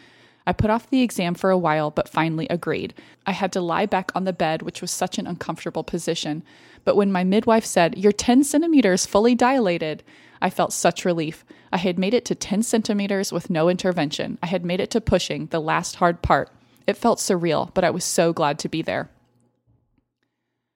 I 0.46 0.52
put 0.52 0.70
off 0.70 0.90
the 0.90 1.02
exam 1.02 1.34
for 1.34 1.50
a 1.50 1.58
while, 1.58 1.90
but 1.90 2.08
finally 2.08 2.46
agreed. 2.48 2.94
I 3.26 3.32
had 3.32 3.52
to 3.52 3.60
lie 3.60 3.86
back 3.86 4.10
on 4.14 4.24
the 4.24 4.32
bed, 4.32 4.62
which 4.62 4.80
was 4.80 4.90
such 4.90 5.18
an 5.18 5.26
uncomfortable 5.26 5.84
position. 5.84 6.42
But 6.84 6.96
when 6.96 7.12
my 7.12 7.24
midwife 7.24 7.64
said, 7.64 7.96
You're 7.96 8.12
10 8.12 8.44
centimeters 8.44 9.06
fully 9.06 9.34
dilated, 9.34 10.02
I 10.40 10.50
felt 10.50 10.72
such 10.72 11.04
relief. 11.04 11.44
I 11.72 11.76
had 11.78 11.98
made 11.98 12.12
it 12.12 12.24
to 12.26 12.34
10 12.34 12.64
centimeters 12.64 13.32
with 13.32 13.48
no 13.48 13.68
intervention. 13.68 14.38
I 14.42 14.46
had 14.46 14.64
made 14.64 14.80
it 14.80 14.90
to 14.90 15.00
pushing, 15.00 15.46
the 15.46 15.60
last 15.60 15.96
hard 15.96 16.20
part. 16.20 16.50
It 16.86 16.96
felt 16.96 17.20
surreal, 17.20 17.72
but 17.72 17.84
I 17.84 17.90
was 17.90 18.04
so 18.04 18.32
glad 18.32 18.58
to 18.58 18.68
be 18.68 18.82
there. 18.82 19.08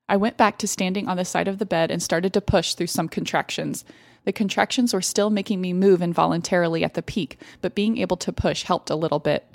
I 0.09 0.17
went 0.17 0.37
back 0.37 0.59
to 0.59 0.69
standing 0.69 1.09
on 1.09 1.17
the 1.17 1.25
side 1.25 1.49
of 1.49 1.59
the 1.59 1.67
bed 1.67 1.91
and 1.91 2.01
started 2.01 2.33
to 2.35 2.41
push 2.41 2.75
through 2.75 2.87
some 2.87 3.09
contractions. 3.09 3.85
The 4.27 4.33
contractions 4.33 4.93
were 4.93 5.03
still 5.03 5.31
making 5.31 5.61
me 5.61 5.73
move 5.73 6.03
involuntarily 6.03 6.83
at 6.83 6.95
the 6.95 7.03
peak, 7.03 7.41
but 7.63 7.77
being 7.77 7.97
able 7.99 8.17
to 8.19 8.33
push 8.33 8.65
helped 8.65 8.91
a 8.91 8.97
little 8.97 9.21
bit. 9.21 9.47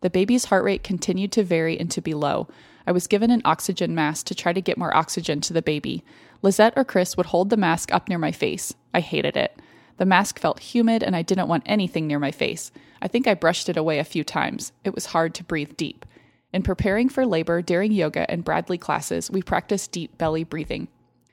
The 0.00 0.10
baby's 0.10 0.46
heart 0.46 0.64
rate 0.64 0.82
continued 0.82 1.30
to 1.32 1.44
vary 1.44 1.78
and 1.78 1.88
to 1.92 2.00
be 2.00 2.12
low. 2.12 2.48
I 2.88 2.92
was 2.92 3.06
given 3.06 3.30
an 3.30 3.42
oxygen 3.44 3.94
mask 3.94 4.26
to 4.26 4.34
try 4.34 4.52
to 4.52 4.60
get 4.60 4.78
more 4.78 4.94
oxygen 4.96 5.40
to 5.42 5.52
the 5.52 5.62
baby. 5.62 6.04
Lizette 6.42 6.74
or 6.76 6.84
Chris 6.84 7.16
would 7.16 7.26
hold 7.26 7.50
the 7.50 7.56
mask 7.56 7.94
up 7.94 8.08
near 8.08 8.18
my 8.18 8.32
face. 8.32 8.74
I 8.92 8.98
hated 8.98 9.36
it. 9.36 9.60
The 9.96 10.04
mask 10.04 10.40
felt 10.40 10.58
humid 10.58 11.04
and 11.04 11.14
I 11.14 11.22
didn't 11.22 11.48
want 11.48 11.62
anything 11.64 12.08
near 12.08 12.18
my 12.18 12.32
face. 12.32 12.72
I 13.00 13.06
think 13.06 13.28
I 13.28 13.34
brushed 13.34 13.68
it 13.68 13.76
away 13.76 14.00
a 14.00 14.04
few 14.04 14.24
times. 14.24 14.72
It 14.82 14.92
was 14.92 15.06
hard 15.06 15.34
to 15.36 15.44
breathe 15.44 15.76
deep. 15.76 16.04
In 16.52 16.64
preparing 16.64 17.08
for 17.08 17.24
labor 17.24 17.62
during 17.62 17.92
yoga 17.92 18.28
and 18.28 18.44
Bradley 18.44 18.76
classes, 18.76 19.30
we 19.30 19.40
practiced 19.40 19.92
deep 19.92 20.18
belly 20.18 20.42
breathing. 20.42 20.88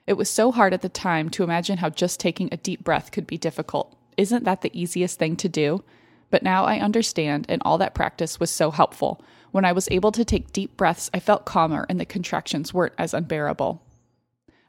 It 0.06 0.14
was 0.14 0.30
so 0.30 0.52
hard 0.52 0.74
at 0.74 0.82
the 0.82 0.90
time 0.90 1.30
to 1.32 1.44
imagine 1.44 1.78
how 1.78 1.90
just 1.90 2.20
taking 2.20 2.50
a 2.52 2.58
deep 2.58 2.84
breath 2.84 3.12
could 3.12 3.26
be 3.26 3.38
difficult. 3.38 3.96
Isn't 4.18 4.44
that 4.44 4.62
the 4.62 4.80
easiest 4.80 5.18
thing 5.18 5.36
to 5.38 5.48
do? 5.48 5.84
But 6.30 6.44
now 6.44 6.66
I 6.66 6.80
understand, 6.80 7.46
and 7.48 7.62
all 7.64 7.78
that 7.78 7.94
practice 7.94 8.40
was 8.40 8.52
so 8.52 8.72
helpful. 8.72 9.24
When 9.52 9.66
I 9.66 9.72
was 9.72 9.88
able 9.92 10.12
to 10.14 10.26
take 10.26 10.52
deep 10.52 10.76
breaths, 10.76 11.10
I 11.14 11.20
felt 11.20 11.46
calmer 11.46 11.86
and 11.88 12.00
the 12.00 12.06
contractions 12.06 12.74
weren't 12.74 12.96
as 12.98 13.14
unbearable. 13.14 13.82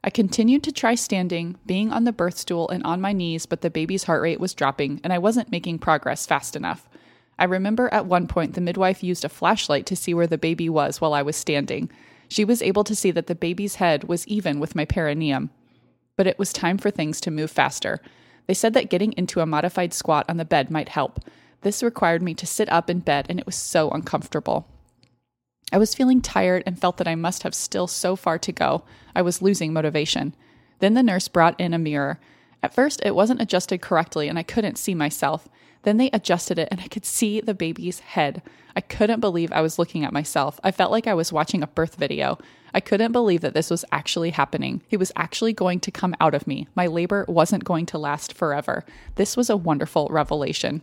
I 0.03 0.11
continued 0.11 0.63
to 0.63 0.71
try 0.71 0.93
standing, 0.93 1.57
being 1.65 1.91
on 1.91 2.03
the 2.03 2.13
birth 2.13 2.37
stool 2.37 2.69
and 2.69 2.83
on 2.83 3.01
my 3.01 3.11
knees, 3.11 3.47
but 3.47 3.61
the 3.61 3.71
baby's 3.71 4.03
heart 4.03 4.21
rate 4.21 4.39
was 4.39 4.53
dropping 4.53 5.01
and 5.03 5.11
I 5.11 5.17
wasn't 5.17 5.49
making 5.49 5.79
progress 5.79 6.27
fast 6.27 6.55
enough. 6.55 6.87
I 7.39 7.45
remember 7.45 7.91
at 7.91 8.05
one 8.05 8.27
point 8.27 8.53
the 8.53 8.61
midwife 8.61 9.03
used 9.03 9.25
a 9.25 9.29
flashlight 9.29 9.87
to 9.87 9.95
see 9.95 10.13
where 10.13 10.27
the 10.27 10.37
baby 10.37 10.69
was 10.69 11.01
while 11.01 11.15
I 11.15 11.23
was 11.23 11.35
standing. 11.35 11.89
She 12.27 12.45
was 12.45 12.61
able 12.61 12.83
to 12.83 12.95
see 12.95 13.11
that 13.11 13.27
the 13.27 13.35
baby's 13.35 13.75
head 13.75 14.05
was 14.05 14.27
even 14.27 14.59
with 14.59 14.75
my 14.75 14.85
perineum. 14.85 15.49
But 16.15 16.27
it 16.27 16.39
was 16.39 16.53
time 16.53 16.77
for 16.77 16.91
things 16.91 17.19
to 17.21 17.31
move 17.31 17.51
faster. 17.51 18.01
They 18.47 18.53
said 18.53 18.73
that 18.73 18.89
getting 18.89 19.13
into 19.13 19.41
a 19.41 19.45
modified 19.45 19.93
squat 19.93 20.25
on 20.29 20.37
the 20.37 20.45
bed 20.45 20.69
might 20.71 20.89
help. 20.89 21.19
This 21.61 21.83
required 21.83 22.21
me 22.21 22.33
to 22.35 22.45
sit 22.45 22.71
up 22.71 22.89
in 22.89 22.99
bed, 22.99 23.25
and 23.27 23.39
it 23.39 23.45
was 23.45 23.55
so 23.55 23.89
uncomfortable. 23.89 24.67
I 25.71 25.77
was 25.77 25.95
feeling 25.95 26.21
tired 26.21 26.63
and 26.65 26.79
felt 26.79 26.97
that 26.97 27.07
I 27.07 27.15
must 27.15 27.43
have 27.43 27.55
still 27.55 27.87
so 27.87 28.15
far 28.15 28.37
to 28.39 28.51
go. 28.51 28.83
I 29.15 29.21
was 29.21 29.41
losing 29.41 29.73
motivation. 29.73 30.35
Then 30.79 30.93
the 30.93 31.03
nurse 31.03 31.27
brought 31.27 31.59
in 31.59 31.73
a 31.73 31.79
mirror. 31.79 32.19
At 32.61 32.73
first, 32.73 33.01
it 33.03 33.15
wasn't 33.15 33.41
adjusted 33.41 33.81
correctly 33.81 34.27
and 34.27 34.37
I 34.37 34.43
couldn't 34.43 34.77
see 34.77 34.93
myself. 34.93 35.49
Then 35.85 35.97
they 35.97 36.09
adjusted 36.11 36.57
it 36.57 36.67
and 36.71 36.81
I 36.81 36.87
could 36.87 37.05
see 37.05 37.39
the 37.39 37.53
baby's 37.53 37.99
head. 37.99 38.41
I 38.75 38.81
couldn't 38.81 39.19
believe 39.19 39.51
I 39.51 39.61
was 39.61 39.77
looking 39.77 40.03
at 40.03 40.11
myself. 40.11 40.59
I 40.63 40.71
felt 40.71 40.91
like 40.91 41.05
I 41.05 41.13
was 41.13 41.31
watching 41.31 41.61
a 41.61 41.67
birth 41.67 41.95
video. 41.95 42.39
I 42.73 42.79
couldn't 42.79 43.11
believe 43.11 43.41
that 43.41 43.53
this 43.53 43.69
was 43.69 43.85
actually 43.91 44.31
happening. 44.31 44.81
He 44.87 44.97
was 44.97 45.11
actually 45.15 45.53
going 45.53 45.79
to 45.81 45.91
come 45.91 46.15
out 46.19 46.33
of 46.33 46.47
me. 46.47 46.67
My 46.73 46.87
labor 46.87 47.23
wasn't 47.27 47.65
going 47.65 47.85
to 47.87 47.99
last 47.99 48.33
forever. 48.33 48.83
This 49.13 49.37
was 49.37 49.47
a 49.47 49.55
wonderful 49.55 50.07
revelation. 50.09 50.81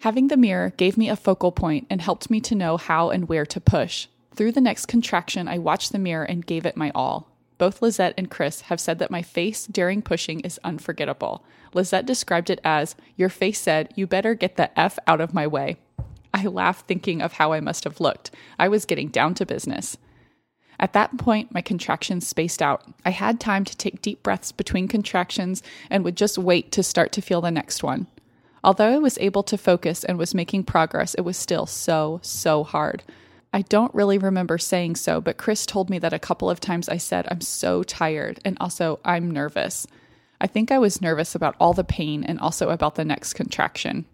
Having 0.00 0.26
the 0.26 0.36
mirror 0.36 0.70
gave 0.76 0.98
me 0.98 1.08
a 1.08 1.14
focal 1.14 1.52
point 1.52 1.86
and 1.88 2.02
helped 2.02 2.28
me 2.28 2.40
to 2.40 2.56
know 2.56 2.76
how 2.76 3.10
and 3.10 3.28
where 3.28 3.46
to 3.46 3.60
push. 3.60 4.08
Through 4.34 4.52
the 4.52 4.60
next 4.60 4.86
contraction, 4.86 5.46
I 5.46 5.58
watched 5.58 5.92
the 5.92 6.00
mirror 6.00 6.24
and 6.24 6.44
gave 6.44 6.66
it 6.66 6.76
my 6.76 6.90
all. 6.96 7.30
Both 7.58 7.80
Lizette 7.80 8.14
and 8.18 8.30
Chris 8.30 8.62
have 8.62 8.80
said 8.80 8.98
that 8.98 9.10
my 9.10 9.22
face 9.22 9.66
during 9.66 10.02
pushing 10.02 10.40
is 10.40 10.60
unforgettable. 10.62 11.44
Lizette 11.72 12.06
described 12.06 12.50
it 12.50 12.60
as, 12.62 12.96
Your 13.16 13.28
face 13.28 13.60
said, 13.60 13.92
You 13.96 14.06
better 14.06 14.34
get 14.34 14.56
the 14.56 14.78
F 14.78 14.98
out 15.06 15.20
of 15.20 15.34
my 15.34 15.46
way. 15.46 15.76
I 16.34 16.44
laughed 16.46 16.86
thinking 16.86 17.22
of 17.22 17.34
how 17.34 17.52
I 17.52 17.60
must 17.60 17.84
have 17.84 18.00
looked. 18.00 18.30
I 18.58 18.68
was 18.68 18.84
getting 18.84 19.08
down 19.08 19.34
to 19.34 19.46
business. 19.46 19.96
At 20.78 20.92
that 20.92 21.16
point, 21.16 21.54
my 21.54 21.62
contractions 21.62 22.28
spaced 22.28 22.60
out. 22.60 22.82
I 23.04 23.10
had 23.10 23.40
time 23.40 23.64
to 23.64 23.76
take 23.76 24.02
deep 24.02 24.22
breaths 24.22 24.52
between 24.52 24.88
contractions 24.88 25.62
and 25.88 26.04
would 26.04 26.16
just 26.16 26.36
wait 26.36 26.70
to 26.72 26.82
start 26.82 27.12
to 27.12 27.22
feel 27.22 27.40
the 27.40 27.50
next 27.50 27.82
one. 27.82 28.06
Although 28.62 28.94
I 28.94 28.98
was 28.98 29.16
able 29.18 29.42
to 29.44 29.56
focus 29.56 30.04
and 30.04 30.18
was 30.18 30.34
making 30.34 30.64
progress, 30.64 31.14
it 31.14 31.22
was 31.22 31.38
still 31.38 31.64
so, 31.64 32.20
so 32.22 32.64
hard. 32.64 33.02
I 33.52 33.62
don't 33.62 33.94
really 33.94 34.18
remember 34.18 34.58
saying 34.58 34.96
so, 34.96 35.20
but 35.20 35.38
Chris 35.38 35.64
told 35.64 35.88
me 35.88 35.98
that 35.98 36.12
a 36.12 36.18
couple 36.18 36.50
of 36.50 36.60
times 36.60 36.88
I 36.88 36.98
said, 36.98 37.26
I'm 37.30 37.40
so 37.40 37.82
tired, 37.82 38.40
and 38.44 38.56
also, 38.60 38.98
I'm 39.04 39.30
nervous. 39.30 39.86
I 40.40 40.46
think 40.46 40.70
I 40.70 40.78
was 40.78 41.00
nervous 41.00 41.34
about 41.34 41.56
all 41.58 41.72
the 41.72 41.84
pain 41.84 42.22
and 42.22 42.38
also 42.38 42.70
about 42.70 42.96
the 42.96 43.04
next 43.04 43.34
contraction. 43.34 44.04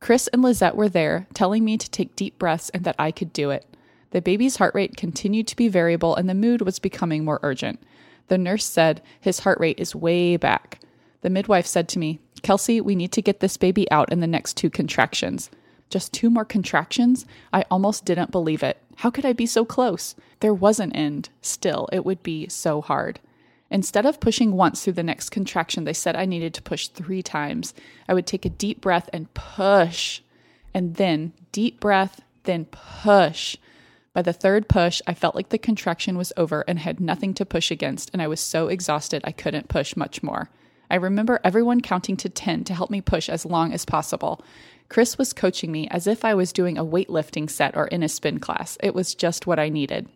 Chris 0.00 0.28
and 0.28 0.42
Lizette 0.42 0.76
were 0.76 0.88
there, 0.88 1.26
telling 1.34 1.64
me 1.64 1.76
to 1.76 1.90
take 1.90 2.16
deep 2.16 2.38
breaths 2.38 2.70
and 2.70 2.84
that 2.84 2.96
I 2.98 3.10
could 3.10 3.32
do 3.32 3.50
it. 3.50 3.66
The 4.10 4.22
baby's 4.22 4.56
heart 4.56 4.74
rate 4.74 4.96
continued 4.96 5.46
to 5.48 5.56
be 5.56 5.68
variable 5.68 6.16
and 6.16 6.28
the 6.28 6.34
mood 6.34 6.62
was 6.62 6.78
becoming 6.78 7.24
more 7.24 7.38
urgent. 7.42 7.80
The 8.28 8.38
nurse 8.38 8.64
said, 8.64 9.02
His 9.20 9.40
heart 9.40 9.60
rate 9.60 9.78
is 9.78 9.94
way 9.94 10.36
back. 10.36 10.80
The 11.20 11.30
midwife 11.30 11.66
said 11.66 11.88
to 11.90 11.98
me, 11.98 12.18
Kelsey, 12.42 12.80
we 12.80 12.96
need 12.96 13.12
to 13.12 13.22
get 13.22 13.40
this 13.40 13.56
baby 13.56 13.90
out 13.90 14.10
in 14.10 14.20
the 14.20 14.26
next 14.26 14.56
two 14.56 14.70
contractions. 14.70 15.50
Just 15.90 16.12
two 16.12 16.30
more 16.30 16.44
contractions? 16.44 17.26
I 17.52 17.64
almost 17.70 18.04
didn't 18.04 18.30
believe 18.30 18.62
it. 18.62 18.78
How 18.96 19.10
could 19.10 19.26
I 19.26 19.32
be 19.32 19.46
so 19.46 19.64
close? 19.64 20.14
There 20.40 20.54
was 20.54 20.80
an 20.80 20.92
end. 20.92 21.28
Still, 21.42 21.88
it 21.92 22.04
would 22.04 22.22
be 22.22 22.48
so 22.48 22.80
hard. 22.80 23.20
Instead 23.70 24.06
of 24.06 24.20
pushing 24.20 24.52
once 24.52 24.82
through 24.82 24.94
the 24.94 25.02
next 25.02 25.30
contraction, 25.30 25.84
they 25.84 25.92
said 25.92 26.16
I 26.16 26.24
needed 26.24 26.54
to 26.54 26.62
push 26.62 26.88
three 26.88 27.22
times. 27.22 27.74
I 28.08 28.14
would 28.14 28.26
take 28.26 28.44
a 28.44 28.50
deep 28.50 28.80
breath 28.80 29.08
and 29.12 29.32
push, 29.34 30.20
and 30.74 30.96
then 30.96 31.32
deep 31.52 31.78
breath, 31.78 32.20
then 32.44 32.64
push. 32.66 33.56
By 34.12 34.22
the 34.22 34.32
third 34.32 34.68
push, 34.68 35.00
I 35.06 35.14
felt 35.14 35.36
like 35.36 35.50
the 35.50 35.58
contraction 35.58 36.18
was 36.18 36.32
over 36.36 36.64
and 36.66 36.80
had 36.80 36.98
nothing 36.98 37.32
to 37.34 37.46
push 37.46 37.70
against, 37.70 38.10
and 38.12 38.20
I 38.20 38.26
was 38.26 38.40
so 38.40 38.66
exhausted 38.66 39.22
I 39.24 39.32
couldn't 39.32 39.68
push 39.68 39.94
much 39.94 40.20
more. 40.22 40.50
I 40.90 40.96
remember 40.96 41.38
everyone 41.44 41.80
counting 41.80 42.16
to 42.18 42.28
10 42.28 42.64
to 42.64 42.74
help 42.74 42.90
me 42.90 43.00
push 43.00 43.28
as 43.28 43.46
long 43.46 43.72
as 43.72 43.84
possible. 43.84 44.42
Chris 44.90 45.16
was 45.16 45.32
coaching 45.32 45.70
me 45.70 45.86
as 45.88 46.08
if 46.08 46.24
I 46.24 46.34
was 46.34 46.52
doing 46.52 46.76
a 46.76 46.84
weightlifting 46.84 47.48
set 47.48 47.76
or 47.76 47.86
in 47.86 48.02
a 48.02 48.08
spin 48.08 48.40
class. 48.40 48.76
It 48.82 48.92
was 48.92 49.14
just 49.14 49.46
what 49.46 49.60
I 49.60 49.68
needed. 49.68 50.08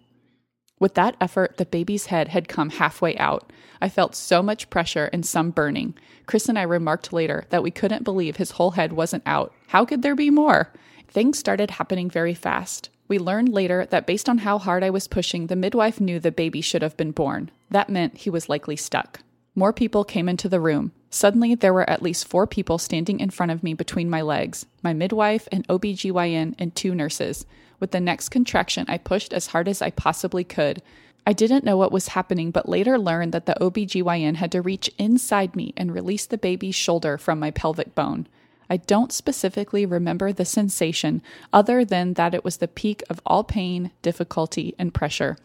With 0.81 0.95
that 0.95 1.17
effort, 1.21 1.59
the 1.59 1.65
baby's 1.65 2.07
head 2.07 2.29
had 2.29 2.49
come 2.49 2.71
halfway 2.71 3.17
out. 3.17 3.53
I 3.81 3.89
felt 3.89 4.17
so 4.17 4.43
much 4.43 4.71
pressure 4.71 5.09
and 5.13 5.25
some 5.25 5.53
burning. 5.53 5.95
Chris 6.27 6.49
and 6.49 6.59
I 6.59 6.63
remarked 6.63 7.13
later 7.13 7.45
that 7.51 7.63
we 7.63 7.71
couldn't 7.71 8.03
believe 8.03 8.37
his 8.37 8.51
whole 8.51 8.73
head 8.73 8.93
wasn't 8.93 9.23
out. 9.27 9.55
How 9.69 9.85
could 9.85 10.03
there 10.03 10.17
be 10.17 10.29
more? 10.29 10.73
Things 11.07 11.39
started 11.39 11.71
happening 11.71 12.11
very 12.11 12.35
fast. 12.35 12.91
We 13.07 13.21
learned 13.21 13.51
later 13.51 13.87
that 13.87 14.09
based 14.09 14.29
on 14.29 14.39
how 14.39 14.59
hard 14.59 14.83
I 14.83 14.91
was 14.91 15.07
pushing, 15.07 15.47
the 15.47 15.55
midwife 15.55 16.01
knew 16.01 16.19
the 16.19 16.33
baby 16.33 16.61
should 16.61 16.83
have 16.83 16.97
been 16.97 17.13
born. 17.13 17.53
That 17.71 17.91
meant 17.91 18.17
he 18.17 18.31
was 18.31 18.49
likely 18.49 18.75
stuck. 18.75 19.21
More 19.55 19.73
people 19.73 20.03
came 20.03 20.29
into 20.29 20.49
the 20.49 20.59
room. 20.61 20.91
Suddenly, 21.15 21.55
there 21.55 21.73
were 21.73 21.89
at 21.89 22.03
least 22.03 22.27
four 22.27 22.45
people 22.45 22.77
standing 22.77 23.21
in 23.21 23.31
front 23.31 23.53
of 23.53 23.63
me 23.63 23.73
between 23.73 24.11
my 24.11 24.21
legs 24.21 24.67
my 24.83 24.93
midwife, 24.93 25.47
an 25.53 25.63
OBGYN, 25.69 26.57
and 26.59 26.75
two 26.75 26.93
nurses. 26.93 27.47
With 27.79 27.93
the 27.93 28.01
next 28.01 28.31
contraction, 28.31 28.85
I 28.89 28.99
pushed 28.99 29.33
as 29.33 29.47
hard 29.47 29.69
as 29.69 29.81
I 29.81 29.91
possibly 29.91 30.43
could. 30.43 30.83
I 31.25 31.33
didn't 31.33 31.65
know 31.65 31.77
what 31.77 31.93
was 31.93 32.09
happening, 32.09 32.51
but 32.51 32.69
later 32.69 32.99
learned 32.99 33.31
that 33.31 33.47
the 33.47 33.55
OBGYN 33.61 34.35
had 34.35 34.51
to 34.51 34.61
reach 34.61 34.91
inside 34.99 35.55
me 35.55 35.73
and 35.77 35.95
release 35.95 36.27
the 36.27 36.37
baby's 36.37 36.75
shoulder 36.75 37.17
from 37.17 37.39
my 37.39 37.53
pelvic 37.53 37.95
bone. 37.95 38.27
I 38.69 38.79
don't 38.79 39.13
specifically 39.13 39.87
remember 39.87 40.33
the 40.33 40.45
sensation 40.45 41.23
other 41.53 41.85
than 41.85 42.15
that 42.15 42.35
it 42.35 42.43
was 42.43 42.57
the 42.57 42.67
peak 42.67 43.05
of 43.09 43.21
all 43.25 43.45
pain, 43.45 43.93
difficulty, 44.03 44.75
and 44.81 44.93
pressure. 44.93 45.37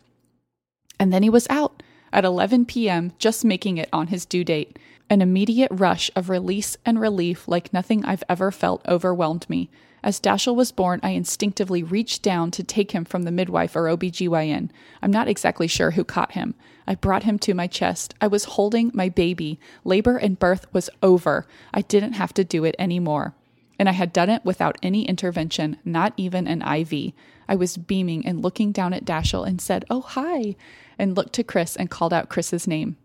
And 0.99 1.13
then 1.13 1.21
he 1.21 1.29
was 1.29 1.45
out 1.47 1.83
at 2.11 2.25
11 2.25 2.65
p.m., 2.65 3.13
just 3.19 3.45
making 3.45 3.77
it 3.77 3.89
on 3.93 4.07
his 4.07 4.25
due 4.25 4.43
date. 4.43 4.79
An 5.09 5.21
immediate 5.21 5.71
rush 5.71 6.11
of 6.15 6.29
release 6.29 6.77
and 6.85 6.99
relief, 6.99 7.47
like 7.47 7.73
nothing 7.73 8.05
I've 8.05 8.23
ever 8.29 8.51
felt, 8.51 8.85
overwhelmed 8.87 9.49
me. 9.49 9.69
As 10.03 10.19
Dashiell 10.19 10.55
was 10.55 10.71
born, 10.71 10.99
I 11.03 11.09
instinctively 11.09 11.83
reached 11.83 12.21
down 12.21 12.51
to 12.51 12.63
take 12.63 12.91
him 12.91 13.05
from 13.05 13.23
the 13.23 13.31
midwife 13.31 13.75
or 13.75 13.83
OBGYN. 13.85 14.69
I'm 15.01 15.11
not 15.11 15.27
exactly 15.27 15.67
sure 15.67 15.91
who 15.91 16.03
caught 16.03 16.33
him. 16.33 16.53
I 16.87 16.95
brought 16.95 17.23
him 17.23 17.37
to 17.39 17.53
my 17.53 17.67
chest. 17.67 18.13
I 18.21 18.27
was 18.27 18.45
holding 18.45 18.91
my 18.93 19.09
baby. 19.09 19.59
Labor 19.83 20.17
and 20.17 20.39
birth 20.39 20.71
was 20.73 20.89
over. 21.03 21.45
I 21.73 21.81
didn't 21.81 22.13
have 22.13 22.33
to 22.35 22.43
do 22.43 22.63
it 22.63 22.75
anymore. 22.79 23.33
And 23.77 23.89
I 23.89 23.93
had 23.93 24.13
done 24.13 24.29
it 24.29 24.45
without 24.45 24.77
any 24.83 25.05
intervention, 25.05 25.77
not 25.83 26.13
even 26.17 26.47
an 26.47 26.61
IV. 26.61 27.13
I 27.47 27.55
was 27.55 27.77
beaming 27.77 28.25
and 28.25 28.41
looking 28.41 28.71
down 28.71 28.93
at 28.93 29.05
Dashiell 29.05 29.47
and 29.47 29.59
said, 29.59 29.85
Oh, 29.89 30.01
hi 30.01 30.55
and 30.97 31.15
looked 31.15 31.33
to 31.33 31.43
Chris 31.43 31.75
and 31.75 31.89
called 31.89 32.13
out 32.13 32.29
Chris's 32.29 32.67
name. 32.67 32.97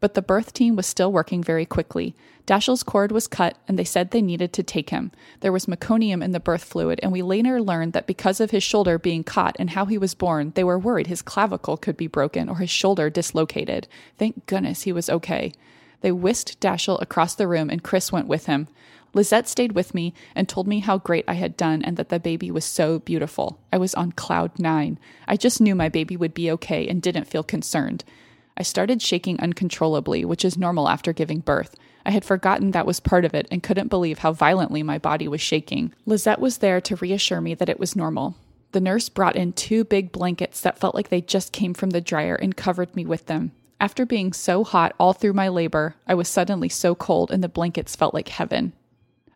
But 0.00 0.14
the 0.14 0.22
birth 0.22 0.52
team 0.52 0.76
was 0.76 0.86
still 0.86 1.12
working 1.12 1.42
very 1.42 1.64
quickly. 1.64 2.14
Dashiell's 2.46 2.82
cord 2.82 3.10
was 3.10 3.26
cut, 3.26 3.56
and 3.66 3.78
they 3.78 3.84
said 3.84 4.10
they 4.10 4.22
needed 4.22 4.52
to 4.52 4.62
take 4.62 4.90
him. 4.90 5.10
There 5.40 5.52
was 5.52 5.66
meconium 5.66 6.22
in 6.22 6.32
the 6.32 6.40
birth 6.40 6.64
fluid, 6.64 7.00
and 7.02 7.10
we 7.10 7.22
later 7.22 7.60
learned 7.60 7.92
that 7.92 8.06
because 8.06 8.40
of 8.40 8.52
his 8.52 8.62
shoulder 8.62 8.98
being 8.98 9.24
caught 9.24 9.56
and 9.58 9.70
how 9.70 9.86
he 9.86 9.98
was 9.98 10.14
born, 10.14 10.52
they 10.54 10.64
were 10.64 10.78
worried 10.78 11.08
his 11.08 11.22
clavicle 11.22 11.76
could 11.76 11.96
be 11.96 12.06
broken 12.06 12.48
or 12.48 12.56
his 12.56 12.70
shoulder 12.70 13.10
dislocated. 13.10 13.88
Thank 14.16 14.46
goodness 14.46 14.82
he 14.82 14.92
was 14.92 15.10
okay. 15.10 15.52
They 16.02 16.12
whisked 16.12 16.60
Dashiell 16.60 17.00
across 17.02 17.34
the 17.34 17.48
room, 17.48 17.68
and 17.68 17.82
Chris 17.82 18.12
went 18.12 18.28
with 18.28 18.46
him. 18.46 18.68
Lizette 19.16 19.48
stayed 19.48 19.72
with 19.72 19.94
me 19.94 20.12
and 20.34 20.46
told 20.46 20.68
me 20.68 20.80
how 20.80 20.98
great 20.98 21.24
I 21.26 21.34
had 21.34 21.56
done 21.56 21.82
and 21.82 21.96
that 21.96 22.10
the 22.10 22.20
baby 22.20 22.50
was 22.50 22.66
so 22.66 22.98
beautiful. 22.98 23.58
I 23.72 23.78
was 23.78 23.94
on 23.94 24.12
cloud 24.12 24.58
nine. 24.58 24.98
I 25.26 25.36
just 25.36 25.60
knew 25.60 25.74
my 25.74 25.88
baby 25.88 26.16
would 26.18 26.34
be 26.34 26.50
okay 26.50 26.86
and 26.86 27.00
didn't 27.00 27.24
feel 27.26 27.42
concerned. 27.42 28.04
I 28.56 28.62
started 28.62 29.02
shaking 29.02 29.38
uncontrollably, 29.40 30.24
which 30.24 30.44
is 30.44 30.56
normal 30.56 30.88
after 30.88 31.12
giving 31.12 31.40
birth. 31.40 31.76
I 32.06 32.10
had 32.10 32.24
forgotten 32.24 32.70
that 32.70 32.86
was 32.86 33.00
part 33.00 33.24
of 33.24 33.34
it 33.34 33.46
and 33.50 33.62
couldn't 33.62 33.88
believe 33.88 34.20
how 34.20 34.32
violently 34.32 34.82
my 34.82 34.98
body 34.98 35.28
was 35.28 35.40
shaking. 35.40 35.92
Lizette 36.06 36.40
was 36.40 36.58
there 36.58 36.80
to 36.80 36.96
reassure 36.96 37.40
me 37.40 37.54
that 37.54 37.68
it 37.68 37.80
was 37.80 37.96
normal. 37.96 38.36
The 38.72 38.80
nurse 38.80 39.08
brought 39.08 39.36
in 39.36 39.52
two 39.52 39.84
big 39.84 40.12
blankets 40.12 40.60
that 40.60 40.78
felt 40.78 40.94
like 40.94 41.08
they 41.08 41.20
just 41.20 41.52
came 41.52 41.74
from 41.74 41.90
the 41.90 42.00
dryer 42.00 42.34
and 42.34 42.56
covered 42.56 42.94
me 42.94 43.04
with 43.04 43.26
them. 43.26 43.52
After 43.78 44.06
being 44.06 44.32
so 44.32 44.64
hot 44.64 44.94
all 44.98 45.12
through 45.12 45.34
my 45.34 45.48
labor, 45.48 45.96
I 46.06 46.14
was 46.14 46.28
suddenly 46.28 46.68
so 46.68 46.94
cold 46.94 47.30
and 47.30 47.44
the 47.44 47.48
blankets 47.48 47.94
felt 47.94 48.14
like 48.14 48.28
heaven. 48.28 48.72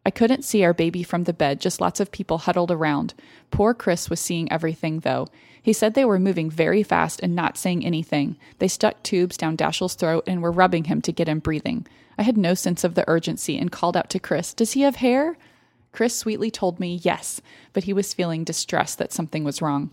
I 0.04 0.11
couldn't 0.11 0.45
see 0.45 0.64
our 0.64 0.73
baby 0.73 1.02
from 1.02 1.25
the 1.25 1.33
bed, 1.33 1.61
just 1.61 1.80
lots 1.80 2.00
of 2.00 2.11
people 2.11 2.38
huddled 2.38 2.71
around. 2.71 3.14
Poor 3.50 3.75
Chris 3.75 4.09
was 4.09 4.19
seeing 4.21 4.50
everything, 4.50 5.00
though. 5.00 5.28
He 5.62 5.75
said 5.75 5.92
they 5.92 6.07
were 6.07 6.19
moving 6.19 6.50
very 6.50 6.83
fast 6.83 7.21
and 7.23 7.35
not 7.35 7.59
saying 7.59 7.85
anything. 7.85 8.37
They 8.59 8.69
stuck 8.69 9.02
tubes 9.02 9.37
down 9.37 9.57
Dashiell's 9.57 9.95
throat 9.95 10.25
and 10.26 10.42
were 10.42 10.50
rubbing 10.50 10.85
him 10.85 11.02
to 11.02 11.12
get 11.12 11.28
him 11.28 11.38
breathing. 11.38 11.87
I 12.16 12.23
had 12.23 12.38
no 12.38 12.54
sense 12.54 12.83
of 12.83 12.95
the 12.95 13.04
urgency 13.09 13.59
and 13.59 13.71
called 13.71 13.97
out 13.97 14.09
to 14.11 14.19
Chris, 14.19 14.54
Does 14.54 14.73
he 14.73 14.83
have 14.83 14.97
hair? 14.97 15.37
Chris 15.92 16.16
sweetly 16.16 16.50
told 16.50 16.80
me 16.80 17.00
yes, 17.02 17.40
but 17.73 17.85
he 17.85 17.92
was 17.92 18.14
feeling 18.14 18.45
distressed 18.45 18.99
that 18.99 19.12
something 19.12 19.45
was 19.45 19.61
wrong. 19.61 19.90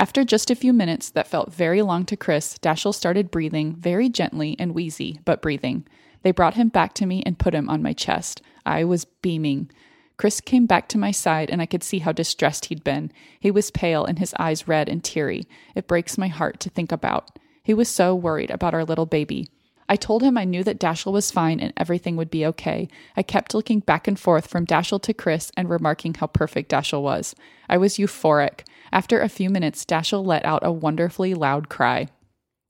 After 0.00 0.24
just 0.24 0.50
a 0.50 0.56
few 0.56 0.72
minutes 0.72 1.10
that 1.10 1.28
felt 1.28 1.52
very 1.52 1.82
long 1.82 2.04
to 2.06 2.16
Chris, 2.16 2.58
Dashiell 2.58 2.94
started 2.94 3.30
breathing 3.30 3.74
very 3.74 4.08
gently 4.08 4.56
and 4.58 4.74
wheezy, 4.74 5.20
but 5.24 5.42
breathing. 5.42 5.86
They 6.22 6.30
brought 6.30 6.54
him 6.54 6.68
back 6.68 6.94
to 6.94 7.06
me 7.06 7.22
and 7.24 7.38
put 7.38 7.54
him 7.54 7.68
on 7.68 7.82
my 7.82 7.92
chest. 7.92 8.42
I 8.64 8.84
was 8.84 9.04
beaming. 9.04 9.70
Chris 10.16 10.40
came 10.40 10.66
back 10.66 10.88
to 10.88 10.98
my 10.98 11.10
side, 11.10 11.50
and 11.50 11.60
I 11.60 11.66
could 11.66 11.82
see 11.82 11.98
how 12.00 12.12
distressed 12.12 12.66
he'd 12.66 12.84
been. 12.84 13.10
He 13.40 13.50
was 13.50 13.70
pale 13.70 14.04
and 14.04 14.18
his 14.18 14.34
eyes 14.38 14.68
red 14.68 14.88
and 14.88 15.02
teary. 15.02 15.46
It 15.74 15.88
breaks 15.88 16.16
my 16.16 16.28
heart 16.28 16.60
to 16.60 16.70
think 16.70 16.92
about. 16.92 17.38
He 17.62 17.74
was 17.74 17.88
so 17.88 18.14
worried 18.14 18.50
about 18.50 18.74
our 18.74 18.84
little 18.84 19.06
baby. 19.06 19.48
I 19.88 19.96
told 19.96 20.22
him 20.22 20.38
I 20.38 20.44
knew 20.44 20.64
that 20.64 20.78
Dashiell 20.78 21.12
was 21.12 21.30
fine 21.30 21.60
and 21.60 21.72
everything 21.76 22.16
would 22.16 22.30
be 22.30 22.46
okay. 22.46 22.88
I 23.16 23.22
kept 23.22 23.54
looking 23.54 23.80
back 23.80 24.08
and 24.08 24.18
forth 24.18 24.46
from 24.46 24.64
Dashiell 24.64 25.02
to 25.02 25.12
Chris 25.12 25.50
and 25.56 25.68
remarking 25.68 26.14
how 26.14 26.28
perfect 26.28 26.70
Dashiell 26.70 27.02
was. 27.02 27.34
I 27.68 27.76
was 27.76 27.98
euphoric. 27.98 28.60
After 28.92 29.20
a 29.20 29.28
few 29.28 29.50
minutes, 29.50 29.84
Dashiell 29.84 30.24
let 30.24 30.44
out 30.44 30.64
a 30.64 30.72
wonderfully 30.72 31.34
loud 31.34 31.68
cry. 31.68 32.08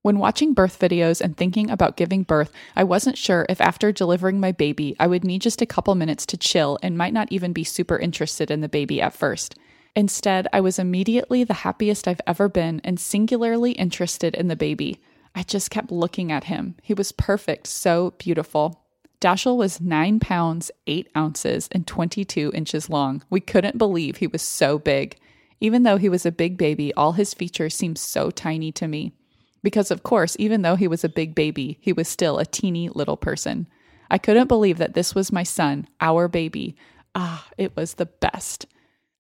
When 0.03 0.19
watching 0.19 0.53
birth 0.53 0.81
videos 0.81 1.21
and 1.21 1.37
thinking 1.37 1.71
about 1.71 1.97
giving 1.97 2.25
birth, 2.25 2.51
I 2.75 2.83
wasn't 2.83 3.17
sure 3.17 3.47
if 3.49 3.61
after 3.61 3.93
delivering 3.93 4.41
my 4.41 4.51
baby, 4.51 4.97
I 4.99 5.07
would 5.07 5.23
need 5.23 5.43
just 5.43 5.63
a 5.63 5.67
couple 5.67 5.95
minutes 5.95 6.27
to 6.27 6.37
chill 6.37 6.77
and 6.83 6.99
might 6.99 7.13
not 7.13 7.31
even 7.31 7.53
be 7.53 7.63
super 7.63 7.97
interested 7.97 8.51
in 8.51 8.63
the 8.63 8.69
baby 8.69 9.01
at 9.01 9.15
first. 9.15 9.57
Instead, 9.95 10.49
I 10.53 10.61
was 10.61 10.81
immediately 10.81 11.45
the 11.45 11.55
happiest 11.55 12.09
I've 12.09 12.21
ever 12.27 12.49
been 12.49 12.81
and 12.83 12.99
singularly 12.99 13.73
interested 13.73 14.35
in 14.35 14.49
the 14.49 14.57
baby. 14.57 14.99
I 15.37 15.45
just 15.45 15.71
kept 15.71 15.93
looking 15.93 16.33
at 16.33 16.45
him. 16.45 16.75
He 16.83 16.95
was 16.95 17.13
perfect, 17.13 17.69
so 17.69 18.15
beautiful. 18.19 18.83
Dashiell 19.21 19.57
was 19.57 19.81
9 19.81 20.19
pounds, 20.19 20.73
8 20.89 21.11
ounces, 21.17 21.69
and 21.71 21.87
22 21.87 22.51
inches 22.53 22.91
long. 22.91 23.23
We 23.31 23.39
couldn't 23.39 23.79
believe 23.79 24.17
he 24.17 24.27
was 24.27 24.43
so 24.43 24.81
big. 24.81 25.17
Even 25.61 25.85
though 25.85 25.97
he 25.97 26.09
was 26.09 26.27
a 26.27 26.33
big 26.33 26.59
baby, 26.59 26.93
all 26.95 27.13
his 27.13 27.35
features 27.35 27.77
seemed 27.77 27.99
so 27.99 28.33
tiny 28.33 28.73
to 28.73 28.89
me. 28.89 29.13
Because, 29.63 29.91
of 29.91 30.03
course, 30.03 30.37
even 30.39 30.63
though 30.63 30.77
he 30.77 30.89
was 30.89 31.05
a 31.05 31.09
big 31.09 31.35
baby, 31.35 31.79
he 31.81 31.93
was 31.93 32.09
still 32.09 32.39
a 32.39 32.47
teeny 32.47 32.89
little 32.89 33.17
person. 33.17 33.69
I 34.11 34.19
couldn't 34.19 34.49
believe 34.49 34.79
that 34.79 34.95
this 34.95 35.15
was 35.15 35.33
my 35.33 35.43
son, 35.43 35.89
our 36.01 36.29
baby. 36.29 36.77
Ah, 37.15 37.49
it 37.57 37.77
was 37.77 37.95
the 37.95 38.07
best. 38.07 38.67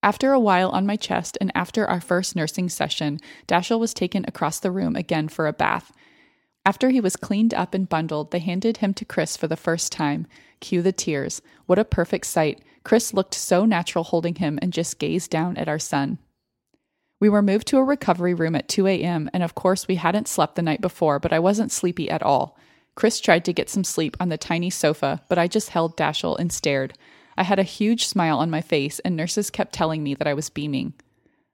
After 0.02 0.32
a 0.32 0.40
while 0.40 0.70
on 0.70 0.84
my 0.84 0.96
chest 0.96 1.38
and 1.40 1.52
after 1.54 1.86
our 1.86 2.00
first 2.00 2.34
nursing 2.34 2.68
session, 2.68 3.18
Dashiell 3.46 3.78
was 3.78 3.94
taken 3.94 4.24
across 4.26 4.58
the 4.58 4.72
room 4.72 4.96
again 4.96 5.28
for 5.28 5.46
a 5.46 5.52
bath. 5.52 5.92
After 6.66 6.90
he 6.90 7.00
was 7.00 7.16
cleaned 7.16 7.54
up 7.54 7.72
and 7.72 7.88
bundled, 7.88 8.30
they 8.30 8.40
handed 8.40 8.78
him 8.78 8.94
to 8.94 9.04
Chris 9.04 9.36
for 9.36 9.46
the 9.46 9.56
first 9.56 9.92
time. 9.92 10.26
Cue 10.60 10.82
the 10.82 10.92
tears. 10.92 11.40
What 11.66 11.78
a 11.78 11.84
perfect 11.84 12.26
sight. 12.26 12.62
Chris 12.84 13.14
looked 13.14 13.34
so 13.34 13.64
natural 13.64 14.04
holding 14.04 14.36
him 14.36 14.58
and 14.60 14.72
just 14.72 14.98
gazed 14.98 15.30
down 15.30 15.56
at 15.56 15.68
our 15.68 15.78
son. 15.78 16.18
We 17.22 17.28
were 17.28 17.40
moved 17.40 17.68
to 17.68 17.78
a 17.78 17.84
recovery 17.84 18.34
room 18.34 18.56
at 18.56 18.66
2 18.66 18.88
a.m., 18.88 19.30
and 19.32 19.44
of 19.44 19.54
course, 19.54 19.86
we 19.86 19.94
hadn't 19.94 20.26
slept 20.26 20.56
the 20.56 20.60
night 20.60 20.80
before, 20.80 21.20
but 21.20 21.32
I 21.32 21.38
wasn't 21.38 21.70
sleepy 21.70 22.10
at 22.10 22.20
all. 22.20 22.58
Chris 22.96 23.20
tried 23.20 23.44
to 23.44 23.52
get 23.52 23.70
some 23.70 23.84
sleep 23.84 24.16
on 24.18 24.28
the 24.28 24.36
tiny 24.36 24.70
sofa, 24.70 25.22
but 25.28 25.38
I 25.38 25.46
just 25.46 25.68
held 25.68 25.96
Dashiell 25.96 26.36
and 26.36 26.52
stared. 26.52 26.94
I 27.36 27.44
had 27.44 27.60
a 27.60 27.62
huge 27.62 28.08
smile 28.08 28.38
on 28.38 28.50
my 28.50 28.60
face, 28.60 28.98
and 29.04 29.14
nurses 29.14 29.50
kept 29.50 29.72
telling 29.72 30.02
me 30.02 30.16
that 30.16 30.26
I 30.26 30.34
was 30.34 30.50
beaming. 30.50 30.94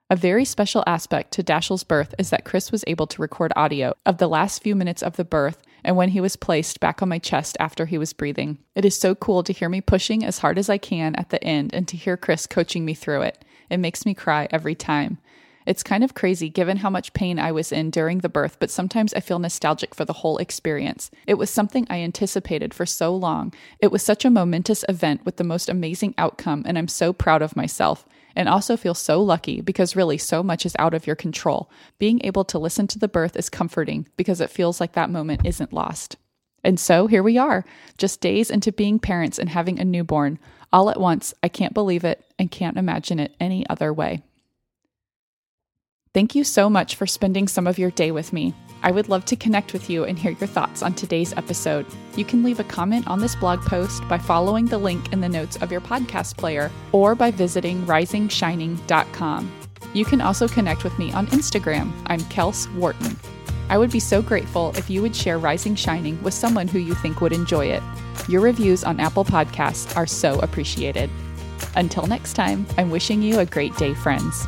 A 0.08 0.16
very 0.16 0.46
special 0.46 0.82
aspect 0.86 1.32
to 1.32 1.42
Dashiell's 1.42 1.84
birth 1.84 2.14
is 2.18 2.30
that 2.30 2.46
Chris 2.46 2.72
was 2.72 2.82
able 2.86 3.06
to 3.06 3.20
record 3.20 3.52
audio 3.54 3.92
of 4.06 4.16
the 4.16 4.26
last 4.26 4.62
few 4.62 4.74
minutes 4.74 5.02
of 5.02 5.16
the 5.16 5.22
birth 5.22 5.60
and 5.84 5.98
when 5.98 6.08
he 6.08 6.20
was 6.22 6.34
placed 6.34 6.80
back 6.80 7.02
on 7.02 7.10
my 7.10 7.18
chest 7.18 7.58
after 7.60 7.84
he 7.84 7.98
was 7.98 8.14
breathing. 8.14 8.56
It 8.74 8.86
is 8.86 8.98
so 8.98 9.14
cool 9.14 9.42
to 9.42 9.52
hear 9.52 9.68
me 9.68 9.82
pushing 9.82 10.24
as 10.24 10.38
hard 10.38 10.58
as 10.58 10.70
I 10.70 10.78
can 10.78 11.14
at 11.16 11.28
the 11.28 11.44
end 11.44 11.74
and 11.74 11.86
to 11.88 11.96
hear 11.98 12.16
Chris 12.16 12.46
coaching 12.46 12.86
me 12.86 12.94
through 12.94 13.20
it. 13.20 13.44
It 13.68 13.76
makes 13.76 14.06
me 14.06 14.14
cry 14.14 14.48
every 14.50 14.74
time. 14.74 15.18
It's 15.68 15.82
kind 15.82 16.02
of 16.02 16.14
crazy 16.14 16.48
given 16.48 16.78
how 16.78 16.88
much 16.88 17.12
pain 17.12 17.38
I 17.38 17.52
was 17.52 17.72
in 17.72 17.90
during 17.90 18.20
the 18.20 18.30
birth, 18.30 18.56
but 18.58 18.70
sometimes 18.70 19.12
I 19.12 19.20
feel 19.20 19.38
nostalgic 19.38 19.94
for 19.94 20.06
the 20.06 20.14
whole 20.14 20.38
experience. 20.38 21.10
It 21.26 21.34
was 21.34 21.50
something 21.50 21.86
I 21.90 21.98
anticipated 21.98 22.72
for 22.72 22.86
so 22.86 23.14
long. 23.14 23.52
It 23.78 23.92
was 23.92 24.02
such 24.02 24.24
a 24.24 24.30
momentous 24.30 24.82
event 24.88 25.26
with 25.26 25.36
the 25.36 25.44
most 25.44 25.68
amazing 25.68 26.14
outcome, 26.16 26.62
and 26.64 26.78
I'm 26.78 26.88
so 26.88 27.12
proud 27.12 27.42
of 27.42 27.54
myself. 27.54 28.06
And 28.34 28.48
also 28.48 28.78
feel 28.78 28.94
so 28.94 29.20
lucky 29.20 29.60
because 29.60 29.94
really 29.94 30.16
so 30.16 30.42
much 30.42 30.64
is 30.64 30.74
out 30.78 30.94
of 30.94 31.06
your 31.06 31.16
control. 31.16 31.70
Being 31.98 32.24
able 32.24 32.46
to 32.46 32.58
listen 32.58 32.86
to 32.86 32.98
the 32.98 33.06
birth 33.06 33.36
is 33.36 33.50
comforting 33.50 34.08
because 34.16 34.40
it 34.40 34.48
feels 34.48 34.80
like 34.80 34.92
that 34.92 35.10
moment 35.10 35.42
isn't 35.44 35.74
lost. 35.74 36.16
And 36.64 36.80
so 36.80 37.08
here 37.08 37.22
we 37.22 37.36
are, 37.36 37.66
just 37.98 38.22
days 38.22 38.50
into 38.50 38.72
being 38.72 38.98
parents 38.98 39.38
and 39.38 39.50
having 39.50 39.78
a 39.78 39.84
newborn. 39.84 40.38
All 40.72 40.88
at 40.88 40.98
once, 40.98 41.34
I 41.42 41.48
can't 41.48 41.74
believe 41.74 42.04
it 42.04 42.24
and 42.38 42.50
can't 42.50 42.78
imagine 42.78 43.20
it 43.20 43.36
any 43.38 43.68
other 43.68 43.92
way. 43.92 44.22
Thank 46.14 46.34
you 46.34 46.42
so 46.42 46.70
much 46.70 46.96
for 46.96 47.06
spending 47.06 47.48
some 47.48 47.66
of 47.66 47.78
your 47.78 47.90
day 47.90 48.10
with 48.10 48.32
me. 48.32 48.54
I 48.82 48.90
would 48.92 49.08
love 49.08 49.24
to 49.26 49.36
connect 49.36 49.72
with 49.72 49.90
you 49.90 50.04
and 50.04 50.18
hear 50.18 50.32
your 50.32 50.46
thoughts 50.46 50.82
on 50.82 50.94
today's 50.94 51.32
episode. 51.34 51.84
You 52.16 52.24
can 52.24 52.42
leave 52.42 52.60
a 52.60 52.64
comment 52.64 53.08
on 53.08 53.20
this 53.20 53.34
blog 53.34 53.60
post 53.60 54.06
by 54.08 54.18
following 54.18 54.66
the 54.66 54.78
link 54.78 55.12
in 55.12 55.20
the 55.20 55.28
notes 55.28 55.56
of 55.56 55.72
your 55.72 55.80
podcast 55.80 56.36
player 56.36 56.70
or 56.92 57.14
by 57.14 57.30
visiting 57.30 57.84
risingshining.com. 57.86 59.52
You 59.94 60.04
can 60.04 60.20
also 60.20 60.46
connect 60.48 60.84
with 60.84 60.98
me 60.98 61.12
on 61.12 61.26
Instagram. 61.28 61.92
I'm 62.06 62.20
Kels 62.20 62.72
Wharton. 62.76 63.16
I 63.68 63.78
would 63.78 63.90
be 63.90 64.00
so 64.00 64.22
grateful 64.22 64.72
if 64.76 64.88
you 64.88 65.02
would 65.02 65.14
share 65.14 65.38
Rising 65.38 65.74
Shining 65.74 66.22
with 66.22 66.34
someone 66.34 66.68
who 66.68 66.78
you 66.78 66.94
think 66.94 67.20
would 67.20 67.32
enjoy 67.32 67.66
it. 67.66 67.82
Your 68.28 68.40
reviews 68.40 68.84
on 68.84 69.00
Apple 69.00 69.24
Podcasts 69.24 69.94
are 69.96 70.06
so 70.06 70.38
appreciated. 70.40 71.10
Until 71.74 72.06
next 72.06 72.32
time, 72.34 72.66
I'm 72.78 72.90
wishing 72.90 73.22
you 73.22 73.40
a 73.40 73.46
great 73.46 73.76
day, 73.76 73.92
friends. 73.94 74.46